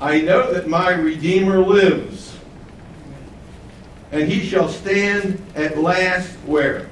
I 0.00 0.20
know 0.20 0.52
that 0.52 0.68
my 0.68 0.90
Redeemer 0.90 1.58
lives 1.58 2.36
and 4.12 4.30
he 4.30 4.46
shall 4.46 4.68
stand 4.68 5.42
at 5.54 5.78
last 5.78 6.30
where? 6.46 6.88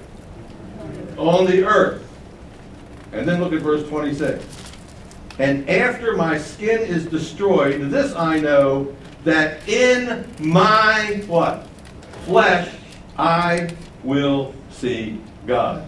On 1.19 1.45
the 1.45 1.65
earth. 1.65 2.10
And 3.13 3.27
then 3.27 3.41
look 3.41 3.53
at 3.53 3.61
verse 3.61 3.89
26. 3.89 4.45
And 5.39 5.69
after 5.69 6.17
my 6.17 6.39
skin 6.39 6.81
is 6.81 7.07
destroyed, 7.07 7.81
this 7.91 8.15
I 8.15 8.39
know 8.41 8.95
that 9.25 9.67
in 9.69 10.27
my 10.39 11.23
what? 11.27 11.67
Flesh 12.25 12.75
I 13.17 13.75
will 14.03 14.55
see 14.71 15.21
God. 15.47 15.87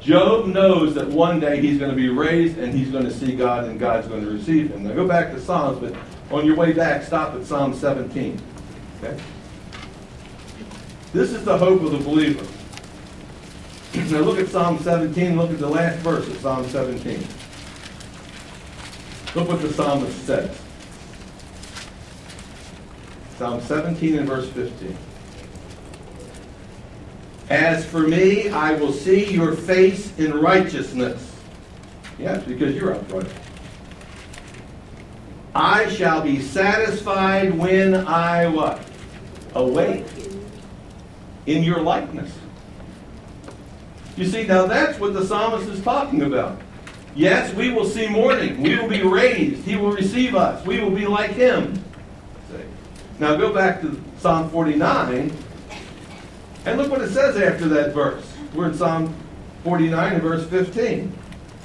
Job 0.00 0.46
knows 0.46 0.94
that 0.94 1.08
one 1.08 1.40
day 1.40 1.60
he's 1.60 1.78
going 1.78 1.90
to 1.90 1.96
be 1.96 2.08
raised 2.08 2.58
and 2.58 2.72
he's 2.72 2.90
going 2.90 3.04
to 3.04 3.12
see 3.12 3.36
God 3.36 3.64
and 3.64 3.78
God's 3.78 4.08
going 4.08 4.24
to 4.24 4.30
receive 4.30 4.70
him. 4.70 4.84
Now 4.84 4.94
go 4.94 5.06
back 5.06 5.32
to 5.32 5.40
Psalms, 5.40 5.78
but 5.78 5.94
on 6.34 6.46
your 6.46 6.56
way 6.56 6.72
back, 6.72 7.02
stop 7.02 7.34
at 7.34 7.44
Psalm 7.44 7.74
17. 7.74 8.40
Okay? 9.02 9.20
This 11.12 11.32
is 11.32 11.44
the 11.44 11.58
hope 11.58 11.82
of 11.82 11.92
the 11.92 11.98
believer. 11.98 12.46
Now 13.94 14.20
look 14.20 14.38
at 14.38 14.48
Psalm 14.48 14.78
17, 14.78 15.36
look 15.36 15.50
at 15.50 15.58
the 15.58 15.68
last 15.68 15.98
verse 15.98 16.26
of 16.28 16.36
Psalm 16.38 16.66
17. 16.68 17.26
Look 19.34 19.48
what 19.48 19.62
the 19.62 19.72
psalmist 19.72 20.26
says. 20.26 20.60
Psalm 23.38 23.60
17 23.60 24.18
and 24.18 24.28
verse 24.28 24.48
15. 24.50 24.96
As 27.48 27.84
for 27.84 28.06
me, 28.06 28.48
I 28.48 28.74
will 28.74 28.92
see 28.92 29.32
your 29.32 29.54
face 29.54 30.16
in 30.18 30.38
righteousness. 30.40 31.34
Yes, 32.18 32.44
because 32.44 32.74
you're 32.74 32.94
upright. 32.94 33.26
I 35.54 35.88
shall 35.88 36.22
be 36.22 36.40
satisfied 36.40 37.56
when 37.56 37.94
I 37.94 38.46
what? 38.46 38.84
Awake 39.54 40.06
in 41.46 41.64
your 41.64 41.80
likeness. 41.80 42.32
You 44.20 44.26
see, 44.26 44.46
now 44.46 44.66
that's 44.66 45.00
what 45.00 45.14
the 45.14 45.24
psalmist 45.24 45.66
is 45.70 45.82
talking 45.82 46.20
about. 46.20 46.60
Yes, 47.16 47.54
we 47.54 47.70
will 47.70 47.86
see 47.86 48.06
morning. 48.06 48.60
We 48.60 48.76
will 48.76 48.86
be 48.86 49.02
raised. 49.02 49.64
He 49.64 49.76
will 49.76 49.92
receive 49.92 50.34
us. 50.34 50.62
We 50.66 50.78
will 50.78 50.90
be 50.90 51.06
like 51.06 51.30
him. 51.30 51.82
Now 53.18 53.36
go 53.36 53.50
back 53.50 53.80
to 53.80 53.98
Psalm 54.18 54.50
49 54.50 55.32
and 56.66 56.78
look 56.78 56.90
what 56.90 57.00
it 57.00 57.08
says 57.08 57.38
after 57.38 57.66
that 57.68 57.94
verse. 57.94 58.30
We're 58.52 58.68
in 58.68 58.74
Psalm 58.74 59.14
49 59.64 60.12
and 60.12 60.22
verse 60.22 60.46
15. 60.48 61.10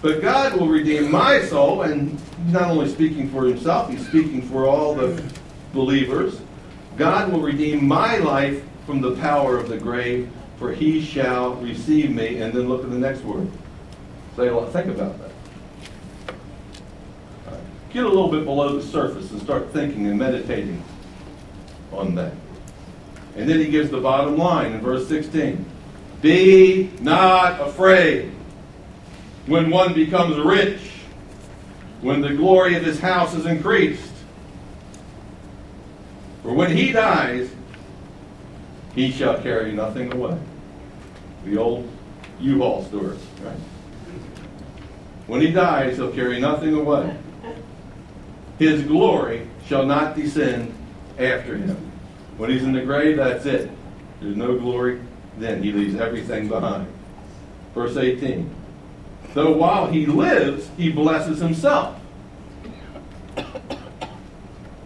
But 0.02 0.22
God 0.22 0.54
will 0.58 0.70
redeem 0.70 1.12
my 1.12 1.42
soul, 1.42 1.82
and 1.82 2.12
he's 2.12 2.54
not 2.54 2.72
only 2.72 2.88
speaking 2.88 3.30
for 3.32 3.44
himself, 3.44 3.90
he's 3.90 4.08
speaking 4.08 4.42
for 4.44 4.66
all 4.66 4.96
the 4.96 5.22
believers. 5.74 6.40
God 6.96 7.34
will 7.34 7.42
redeem 7.42 7.86
my 7.86 8.16
life 8.20 8.64
from 8.86 9.02
the 9.02 9.18
power 9.18 9.58
of 9.58 9.68
the 9.68 9.78
grave, 9.78 10.32
for 10.58 10.74
he 10.74 11.02
shall 11.02 11.56
receive 11.56 12.12
me. 12.12 12.42
And 12.42 12.54
then 12.54 12.68
look 12.68 12.84
at 12.84 12.90
the 12.90 12.98
next 12.98 13.22
word. 13.24 13.48
Say, 14.36 14.50
think 14.72 14.88
about 14.88 15.18
that. 15.20 15.32
Get 17.96 18.04
a 18.04 18.10
little 18.10 18.30
bit 18.30 18.44
below 18.44 18.78
the 18.78 18.86
surface 18.86 19.32
and 19.32 19.42
start 19.42 19.72
thinking 19.72 20.08
and 20.08 20.20
meditating 20.20 20.84
on 21.94 22.14
that. 22.16 22.34
And 23.38 23.50
then 23.50 23.60
he 23.60 23.68
gives 23.68 23.90
the 23.90 24.02
bottom 24.02 24.38
line 24.38 24.74
in 24.74 24.82
verse 24.82 25.08
16 25.08 25.66
Be 26.22 26.92
not 27.00 27.62
afraid 27.62 28.34
when 29.46 29.70
one 29.70 29.94
becomes 29.94 30.38
rich, 30.38 30.82
when 32.02 32.20
the 32.20 32.34
glory 32.34 32.76
of 32.76 32.84
his 32.84 33.00
house 33.00 33.34
is 33.34 33.46
increased. 33.46 34.12
For 36.44 36.54
when 36.54 36.76
he 36.76 36.92
dies, 36.92 37.50
he 38.96 39.12
shall 39.12 39.42
carry 39.42 39.74
nothing 39.74 40.12
away. 40.14 40.38
The 41.44 41.58
old 41.58 41.88
U-Haul 42.40 42.84
story, 42.86 43.18
right? 43.44 43.58
When 45.28 45.42
he 45.42 45.52
dies, 45.52 45.98
he'll 45.98 46.12
carry 46.12 46.40
nothing 46.40 46.74
away. 46.74 47.16
His 48.58 48.84
glory 48.84 49.48
shall 49.68 49.86
not 49.86 50.16
descend 50.16 50.74
after 51.20 51.58
him. 51.58 51.92
When 52.38 52.50
he's 52.50 52.64
in 52.64 52.74
the 52.74 52.82
grave, 52.82 53.18
that's 53.18 53.46
it. 53.46 53.70
There's 54.22 54.38
no 54.38 54.58
glory 54.58 55.02
then. 55.38 55.62
He 55.62 55.72
leaves 55.72 55.96
everything 55.96 56.48
behind. 56.48 56.88
Verse 57.74 57.98
18. 57.98 58.50
Though 59.34 59.52
while 59.52 59.88
he 59.88 60.06
lives, 60.06 60.70
he 60.78 60.92
blesses 60.92 61.40
himself. 61.40 62.00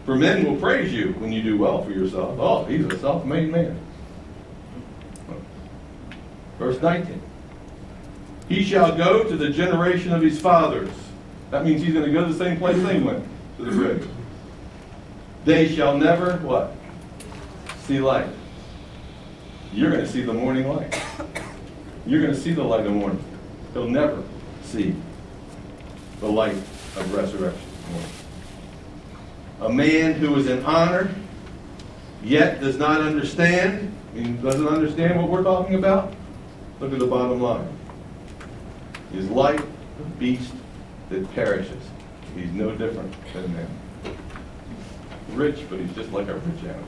For 0.05 0.15
men 0.15 0.43
will 0.43 0.55
praise 0.55 0.91
you 0.91 1.13
when 1.19 1.31
you 1.31 1.43
do 1.43 1.57
well 1.57 1.83
for 1.83 1.91
yourself. 1.91 2.39
Oh, 2.39 2.65
he's 2.65 2.85
a 2.85 2.97
self 2.97 3.25
made 3.25 3.51
man. 3.51 3.79
Verse 6.59 6.79
19. 6.81 7.21
He 8.49 8.63
shall 8.63 8.95
go 8.95 9.23
to 9.23 9.37
the 9.37 9.49
generation 9.49 10.11
of 10.11 10.21
his 10.21 10.39
fathers. 10.39 10.89
That 11.51 11.65
means 11.65 11.81
he's 11.81 11.93
going 11.93 12.05
to 12.05 12.11
go 12.11 12.25
to 12.25 12.33
the 12.33 12.37
same 12.37 12.57
place 12.57 12.77
they 12.83 12.99
went, 12.99 13.23
to 13.57 13.63
the 13.63 13.71
grave. 13.71 14.07
They 15.45 15.73
shall 15.73 15.97
never, 15.97 16.37
what? 16.37 16.75
See 17.85 17.99
light. 17.99 18.27
You're 19.73 19.91
going 19.91 20.03
to 20.03 20.11
see 20.11 20.21
the 20.21 20.33
morning 20.33 20.67
light. 20.67 21.01
You're 22.05 22.21
going 22.21 22.33
to 22.33 22.39
see 22.39 22.51
the 22.51 22.63
light 22.63 22.81
of 22.81 22.87
the 22.87 22.91
morning. 22.91 23.23
He'll 23.73 23.87
never 23.87 24.21
see 24.63 24.95
the 26.19 26.27
light 26.27 26.55
of 26.55 27.13
resurrection. 27.13 27.61
A 29.61 29.69
man 29.69 30.13
who 30.13 30.35
is 30.35 30.47
in 30.47 30.63
honor, 30.63 31.13
yet 32.23 32.59
does 32.59 32.77
not 32.77 33.01
understand, 33.01 33.95
I 34.11 34.17
mean, 34.17 34.41
doesn't 34.41 34.67
understand 34.67 35.19
what 35.19 35.29
we're 35.29 35.43
talking 35.43 35.75
about, 35.75 36.13
look 36.79 36.93
at 36.93 36.99
the 36.99 37.07
bottom 37.07 37.41
line. 37.41 37.67
Is 39.13 39.29
like 39.29 39.59
a 39.59 40.03
beast 40.17 40.53
that 41.09 41.29
perishes. 41.33 41.83
He's 42.35 42.51
no 42.51 42.71
different 42.75 43.13
than 43.33 43.53
man. 43.53 43.67
Rich, 45.31 45.61
but 45.69 45.79
he's 45.79 45.93
just 45.93 46.11
like 46.11 46.27
a 46.27 46.35
rich 46.35 46.63
animal. 46.63 46.85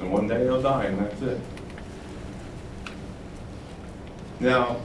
And 0.00 0.12
one 0.12 0.28
day 0.28 0.44
he'll 0.44 0.62
die, 0.62 0.84
and 0.84 0.98
that's 0.98 1.20
it. 1.22 1.40
Now, 4.40 4.80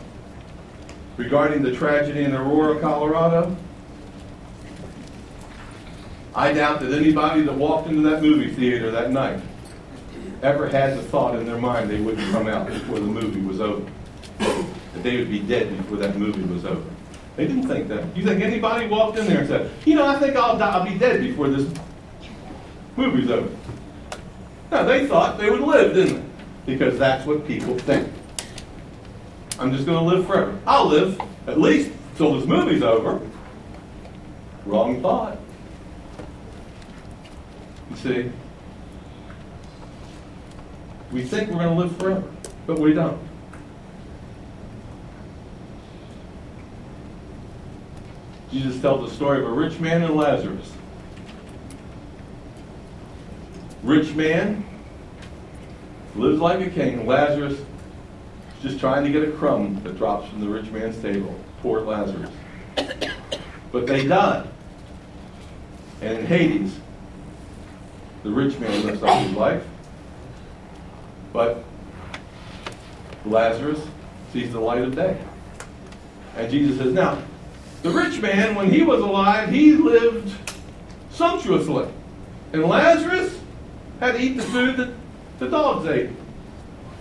regarding 1.16 1.64
the 1.64 1.72
tragedy 1.72 2.24
in 2.24 2.36
Aurora, 2.36 2.80
Colorado, 2.80 3.56
I 6.36 6.54
doubt 6.54 6.82
that 6.82 6.92
anybody 6.92 7.42
that 7.42 7.56
walked 7.56 7.88
into 7.88 8.08
that 8.10 8.22
movie 8.22 8.54
theater 8.54 8.92
that 8.92 9.12
night 9.12 9.40
ever 10.44 10.68
had 10.68 10.98
the 10.98 11.02
thought 11.04 11.36
in 11.36 11.46
their 11.46 11.58
mind 11.58 11.90
they 11.90 12.00
wouldn't 12.00 12.30
come 12.32 12.48
out 12.48 12.68
before 12.68 13.00
the 13.00 13.06
movie 13.06 13.42
was 13.42 13.60
over. 13.60 13.90
That 14.40 15.04
they 15.04 15.18
would 15.18 15.30
be 15.30 15.40
dead 15.40 15.76
before 15.78 15.98
that 15.98 16.18
movie 16.18 16.42
was 16.44 16.66
over. 16.66 16.90
They 17.36 17.48
didn't 17.48 17.68
think 17.68 17.88
that. 17.90 18.16
You 18.18 18.24
think 18.24 18.42
anybody 18.42 18.88
walked 18.88 19.18
in 19.18 19.28
there 19.28 19.40
and 19.40 19.48
said, 19.48 19.72
you 19.86 19.96
know, 19.96 20.06
I 20.08 20.18
think 20.18 20.36
I'll, 20.36 20.58
die, 20.58 20.72
I'll 20.72 20.86
be 20.86 20.98
dead 20.98 21.22
before 21.22 21.50
this 21.50 21.72
movie's 22.96 23.30
over. 23.30 23.50
No, 24.72 24.86
they 24.86 25.08
thought 25.08 25.38
they 25.38 25.50
would 25.50 25.62
live, 25.62 25.94
didn't 25.94 26.16
they? 26.66 26.74
Because 26.74 26.98
that's 26.98 27.26
what 27.26 27.48
people 27.48 27.78
think. 27.80 28.12
I'm 29.60 29.72
just 29.72 29.86
going 29.86 29.98
to 29.98 30.16
live 30.16 30.28
forever. 30.28 30.60
I'll 30.66 30.88
live 30.88 31.20
at 31.48 31.60
least 31.60 31.92
till 32.16 32.34
this 32.38 32.48
movie's 32.48 32.84
over. 32.84 33.22
Wrong 34.66 35.02
thought. 35.02 35.38
You 37.92 37.96
see? 37.96 38.32
We 41.12 41.24
think 41.24 41.50
we're 41.50 41.64
going 41.64 41.76
to 41.76 41.84
live 41.84 41.98
forever, 41.98 42.24
but 42.66 42.80
we 42.80 42.94
don't. 42.94 43.20
Jesus 48.52 48.82
tells 48.82 49.10
the 49.10 49.16
story 49.16 49.40
of 49.40 49.46
a 49.46 49.52
rich 49.52 49.80
man 49.80 50.04
and 50.04 50.16
Lazarus. 50.16 50.72
Rich 53.84 54.16
man 54.16 54.66
lives 56.16 56.40
like 56.40 56.60
a 56.62 56.70
king. 56.70 57.06
Lazarus 57.06 57.54
is 57.54 57.66
just 58.62 58.80
trying 58.80 59.04
to 59.04 59.12
get 59.12 59.28
a 59.28 59.32
crumb 59.32 59.82
that 59.84 59.98
drops 59.98 60.30
from 60.30 60.42
the 60.42 60.48
rich 60.48 60.70
man's 60.72 60.98
table. 61.02 61.40
Poor 61.62 61.82
Lazarus. 61.82 62.32
But 63.72 63.86
they 63.86 64.08
die. 64.08 64.46
And 66.02 66.20
in 66.20 66.26
Hades, 66.26 66.80
the 68.24 68.30
rich 68.30 68.58
man 68.60 68.86
lives 68.86 69.04
up 69.04 69.24
his 69.24 69.34
life. 69.34 69.64
But 71.38 71.64
Lazarus 73.24 73.80
sees 74.34 74.52
the 74.54 74.60
light 74.60 74.82
of 74.82 74.96
day. 74.96 75.16
And 76.36 76.50
Jesus 76.50 76.80
says, 76.80 76.92
Now, 76.92 77.22
the 77.84 77.92
rich 77.92 78.20
man, 78.20 78.56
when 78.56 78.72
he 78.72 78.82
was 78.82 79.02
alive, 79.02 79.50
he 79.52 79.74
lived 79.74 80.34
sumptuously. 81.12 81.90
And 82.54 82.64
Lazarus 82.64 83.40
had 84.00 84.14
to 84.14 84.20
eat 84.20 84.38
the 84.38 84.44
food 84.46 84.78
that 84.78 84.90
the 85.38 85.48
dogs 85.48 85.86
ate. 85.86 86.10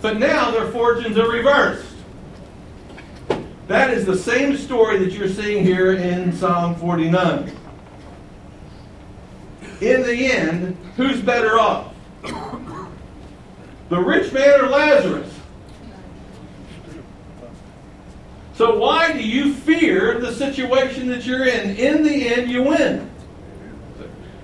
But 0.03 0.19
now 0.19 0.51
their 0.51 0.71
fortunes 0.71 1.17
are 1.17 1.31
reversed. 1.31 1.95
That 3.65 3.89
is 3.89 4.05
the 4.05 4.15
same 4.15 4.55
story 4.55 4.99
that 4.99 5.13
you're 5.13 5.29
seeing 5.29 5.63
here 5.63 5.93
in 5.93 6.31
Psalm 6.31 6.75
49. 6.75 7.51
In 9.81 10.03
the 10.03 10.31
end, 10.31 10.77
who's 10.95 11.23
better 11.23 11.59
off? 11.59 11.91
The 13.89 13.99
rich 13.99 14.33
man 14.33 14.61
or 14.61 14.67
Lazarus? 14.67 15.33
So 18.55 18.79
why 18.79 19.13
do 19.13 19.19
you 19.19 19.53
fear 19.53 20.19
the 20.19 20.33
situation 20.33 21.07
that 21.09 21.25
you're 21.25 21.45
in? 21.45 21.75
In 21.75 22.03
the 22.03 22.27
end, 22.27 22.49
you 22.49 22.63
win. 22.63 23.09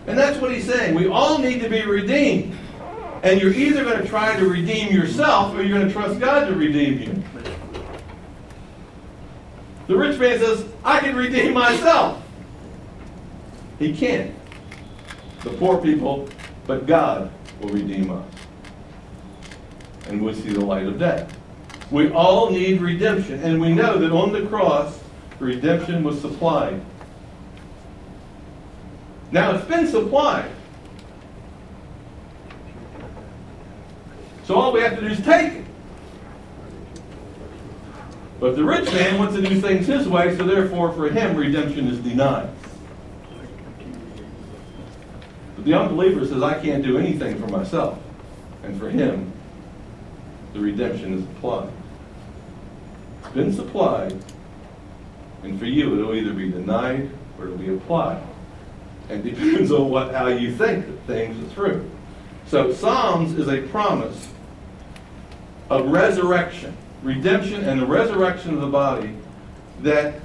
And 0.06 0.18
that's 0.18 0.40
what 0.40 0.52
he's 0.52 0.66
saying. 0.66 0.94
We 0.94 1.08
all 1.08 1.40
need 1.40 1.62
to 1.62 1.70
be 1.70 1.82
redeemed. 1.82 2.56
And 3.24 3.42
you're 3.42 3.54
either 3.54 3.84
going 3.84 4.02
to 4.02 4.08
try 4.08 4.36
to 4.36 4.46
redeem 4.46 4.94
yourself 4.94 5.56
or 5.56 5.64
you're 5.64 5.78
going 5.78 5.88
to 5.88 5.94
trust 5.94 6.20
God 6.20 6.48
to 6.48 6.56
redeem 6.56 7.00
you. 7.00 7.24
The 9.88 9.98
rich 9.98 10.20
man 10.20 10.40
says, 10.40 10.66
I 10.84 11.00
can 11.00 11.16
redeem 11.16 11.54
myself. 11.54 12.22
He 13.80 13.96
can't. 13.96 14.34
The 15.42 15.50
poor 15.52 15.82
people, 15.82 16.30
but 16.68 16.86
God 16.86 17.32
will 17.62 17.70
redeem 17.70 18.12
us. 18.12 18.26
And 20.08 20.22
we'll 20.22 20.34
see 20.34 20.52
the 20.54 20.64
light 20.64 20.86
of 20.86 21.00
day. 21.00 21.28
We 21.92 22.12
all 22.12 22.50
need 22.50 22.82
redemption, 22.82 23.42
and 23.44 23.62
we 23.62 23.74
know 23.74 23.98
that 23.98 24.12
on 24.12 24.34
the 24.34 24.46
cross, 24.48 25.00
redemption 25.40 26.04
was 26.04 26.20
supplied. 26.20 26.82
Now 29.32 29.56
it's 29.56 29.66
been 29.66 29.88
supplied. 29.88 30.50
So 34.44 34.56
all 34.56 34.72
we 34.72 34.82
have 34.82 34.96
to 34.96 35.02
do 35.02 35.08
is 35.08 35.22
take 35.22 35.54
it. 35.54 35.66
But 38.40 38.56
the 38.58 38.64
rich 38.64 38.92
man 38.92 39.18
wants 39.18 39.36
to 39.36 39.42
do 39.42 39.62
things 39.62 39.88
his 39.88 40.08
way, 40.08 40.36
so 40.36 40.44
therefore 40.44 40.92
for 40.92 41.10
him 41.10 41.38
redemption 41.38 41.88
is 41.88 41.98
denied. 42.00 42.50
But 45.56 45.66
the 45.66 45.74
unbeliever 45.74 46.26
says, 46.28 46.44
I 46.44 46.60
can't 46.60 46.84
do 46.84 46.98
anything 46.98 47.40
for 47.40 47.48
myself. 47.48 48.00
And 48.64 48.78
for 48.78 48.90
him, 48.90 49.32
the 50.54 50.60
redemption 50.60 51.14
is 51.14 51.24
applied. 51.24 51.72
It's 53.20 53.34
been 53.34 53.54
supplied, 53.54 54.18
and 55.44 55.60
for 55.60 55.66
you 55.66 56.00
it'll 56.00 56.16
either 56.16 56.34
be 56.34 56.52
denied 56.52 57.10
or 57.38 57.46
it'll 57.46 57.58
be 57.58 57.74
applied. 57.74 58.22
And 59.10 59.24
depends 59.24 59.72
on 59.72 59.90
what 59.90 60.14
how 60.14 60.28
you 60.28 60.56
think 60.56 60.86
that 60.86 60.98
things 61.08 61.44
are 61.44 61.50
through. 61.54 61.90
So 62.48 62.72
Psalms 62.74 63.34
is 63.34 63.48
a 63.48 63.62
promise 63.68 64.30
of 65.70 65.88
resurrection, 65.88 66.76
redemption 67.02 67.64
and 67.64 67.82
the 67.82 67.86
resurrection 67.86 68.54
of 68.54 68.62
the 68.62 68.68
body 68.68 69.16
that 69.82 70.16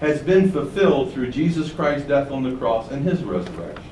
has 0.00 0.22
been 0.22 0.50
fulfilled 0.50 1.12
through 1.12 1.30
Jesus 1.30 1.70
Christ's 1.70 2.08
death 2.08 2.30
on 2.30 2.42
the 2.42 2.56
cross 2.56 2.90
and 2.90 3.04
his 3.04 3.22
resurrection. 3.22 3.84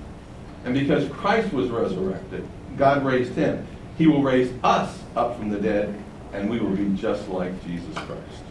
And 0.65 0.75
because 0.75 1.09
Christ 1.11 1.53
was 1.53 1.69
resurrected, 1.69 2.47
God 2.77 3.05
raised 3.05 3.35
him. 3.35 3.67
He 3.99 4.07
will 4.07 4.23
raise 4.23 4.53
us 4.63 4.99
up 5.15 5.37
from 5.37 5.51
the 5.51 5.59
dead, 5.59 5.95
and 6.33 6.49
we 6.49 6.61
will 6.61 6.75
be 6.75 6.89
just 6.97 7.29
like 7.29 7.63
Jesus 7.65 7.95
Christ. 7.95 8.43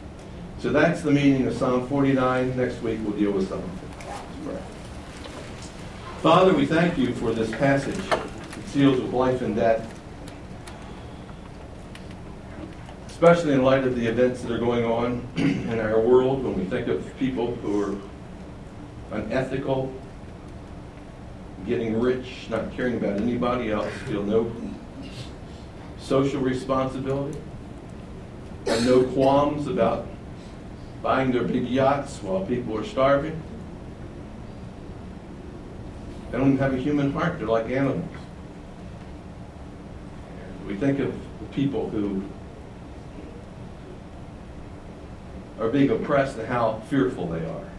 So 0.59 0.69
that's 0.71 1.01
the 1.01 1.11
meaning 1.11 1.47
of 1.47 1.55
Psalm 1.55 1.87
49. 1.87 2.55
Next 2.55 2.81
week 2.81 2.99
we'll 3.03 3.17
deal 3.17 3.31
with 3.31 3.49
Psalm 3.49 3.63
50. 4.43 4.57
Father, 6.21 6.53
we 6.53 6.65
thank 6.65 6.97
you 6.97 7.13
for 7.13 7.31
this 7.31 7.49
passage. 7.51 7.97
It 7.97 8.73
deals 8.73 8.99
with 8.99 9.13
life 9.13 9.41
and 9.41 9.55
death. 9.55 9.97
especially 13.17 13.51
in 13.51 13.63
light 13.63 13.83
of 13.83 13.95
the 13.95 14.05
events 14.05 14.43
that 14.43 14.51
are 14.51 14.59
going 14.59 14.85
on 14.85 15.27
in 15.37 15.79
our 15.79 15.99
world 15.99 16.43
when 16.43 16.53
we 16.53 16.63
think 16.65 16.87
of 16.87 17.17
people 17.17 17.55
who 17.55 17.81
are 17.81 19.17
unethical, 19.17 19.91
getting 21.65 21.99
rich, 21.99 22.45
not 22.47 22.71
caring 22.73 22.95
about 22.97 23.19
anybody 23.19 23.71
else, 23.71 23.91
feel 24.05 24.21
no 24.21 24.43
social 26.07 26.39
responsibility, 26.39 27.37
and 28.65 28.85
no 28.85 29.03
qualms 29.03 29.67
about 29.67 30.07
buying 31.03 31.33
their 31.33 31.43
big 31.43 31.67
yachts 31.67 32.23
while 32.23 32.45
people 32.45 32.77
are 32.77 32.85
starving. 32.85 33.41
They 36.31 36.37
don't 36.37 36.57
have 36.59 36.73
a 36.73 36.77
human 36.77 37.11
heart, 37.11 37.39
they're 37.39 37.47
like 37.47 37.69
animals. 37.69 38.05
We 40.65 40.75
think 40.75 40.99
of 40.99 41.13
people 41.51 41.89
who 41.89 42.23
are 45.59 45.69
being 45.69 45.89
oppressed 45.89 46.37
and 46.37 46.47
how 46.47 46.81
fearful 46.89 47.27
they 47.27 47.39
are. 47.39 47.69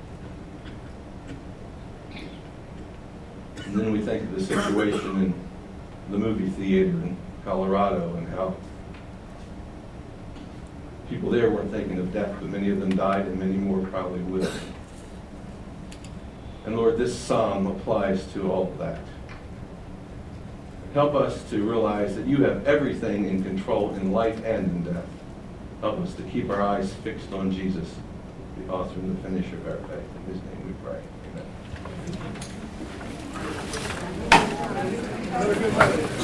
And 3.65 3.75
then 3.75 3.93
we 3.93 4.01
think 4.01 4.23
of 4.23 4.35
the 4.35 4.43
situation 4.43 5.17
in 5.23 5.35
the 6.11 6.19
movie 6.19 6.49
theater 6.51 6.89
in 6.89 7.18
Colorado 7.49 8.15
and 8.19 8.29
how 8.29 8.55
people 11.09 11.31
there 11.31 11.51
weren't 11.51 11.71
thinking 11.71 11.99
of 11.99 12.13
death, 12.13 12.37
but 12.39 12.51
many 12.51 12.69
of 12.69 12.79
them 12.79 12.95
died 12.95 13.25
and 13.25 13.39
many 13.39 13.55
more 13.55 13.87
probably 13.87 14.21
will. 14.21 14.53
And 16.67 16.77
Lord, 16.77 16.99
this 16.99 17.19
psalm 17.19 17.67
applies 17.67 18.27
to 18.35 18.53
all 18.53 18.65
of 18.65 18.77
that. 18.77 19.01
Help 20.93 21.15
us 21.15 21.43
to 21.49 21.63
realize 21.67 22.17
that 22.17 22.27
you 22.27 22.45
have 22.45 22.67
everything 22.67 23.25
in 23.25 23.43
control 23.43 23.95
in 23.95 24.13
life 24.13 24.45
and 24.45 24.67
in 24.67 24.93
death. 24.93 25.07
Help 25.81 26.01
us 26.01 26.13
to 26.17 26.23
keep 26.25 26.51
our 26.51 26.61
eyes 26.61 26.93
fixed 27.03 27.33
on 27.33 27.51
Jesus, 27.51 27.95
the 28.59 28.71
author 28.71 29.01
and 29.01 29.17
the 29.17 29.23
finisher 29.23 29.57
of 29.57 29.69
our 29.69 29.79
faith. 29.89 30.05
In 30.17 30.35
his 30.35 30.43
name 30.43 30.67
we 30.67 30.75
pray. 30.85 31.01
Amen. 35.81 36.15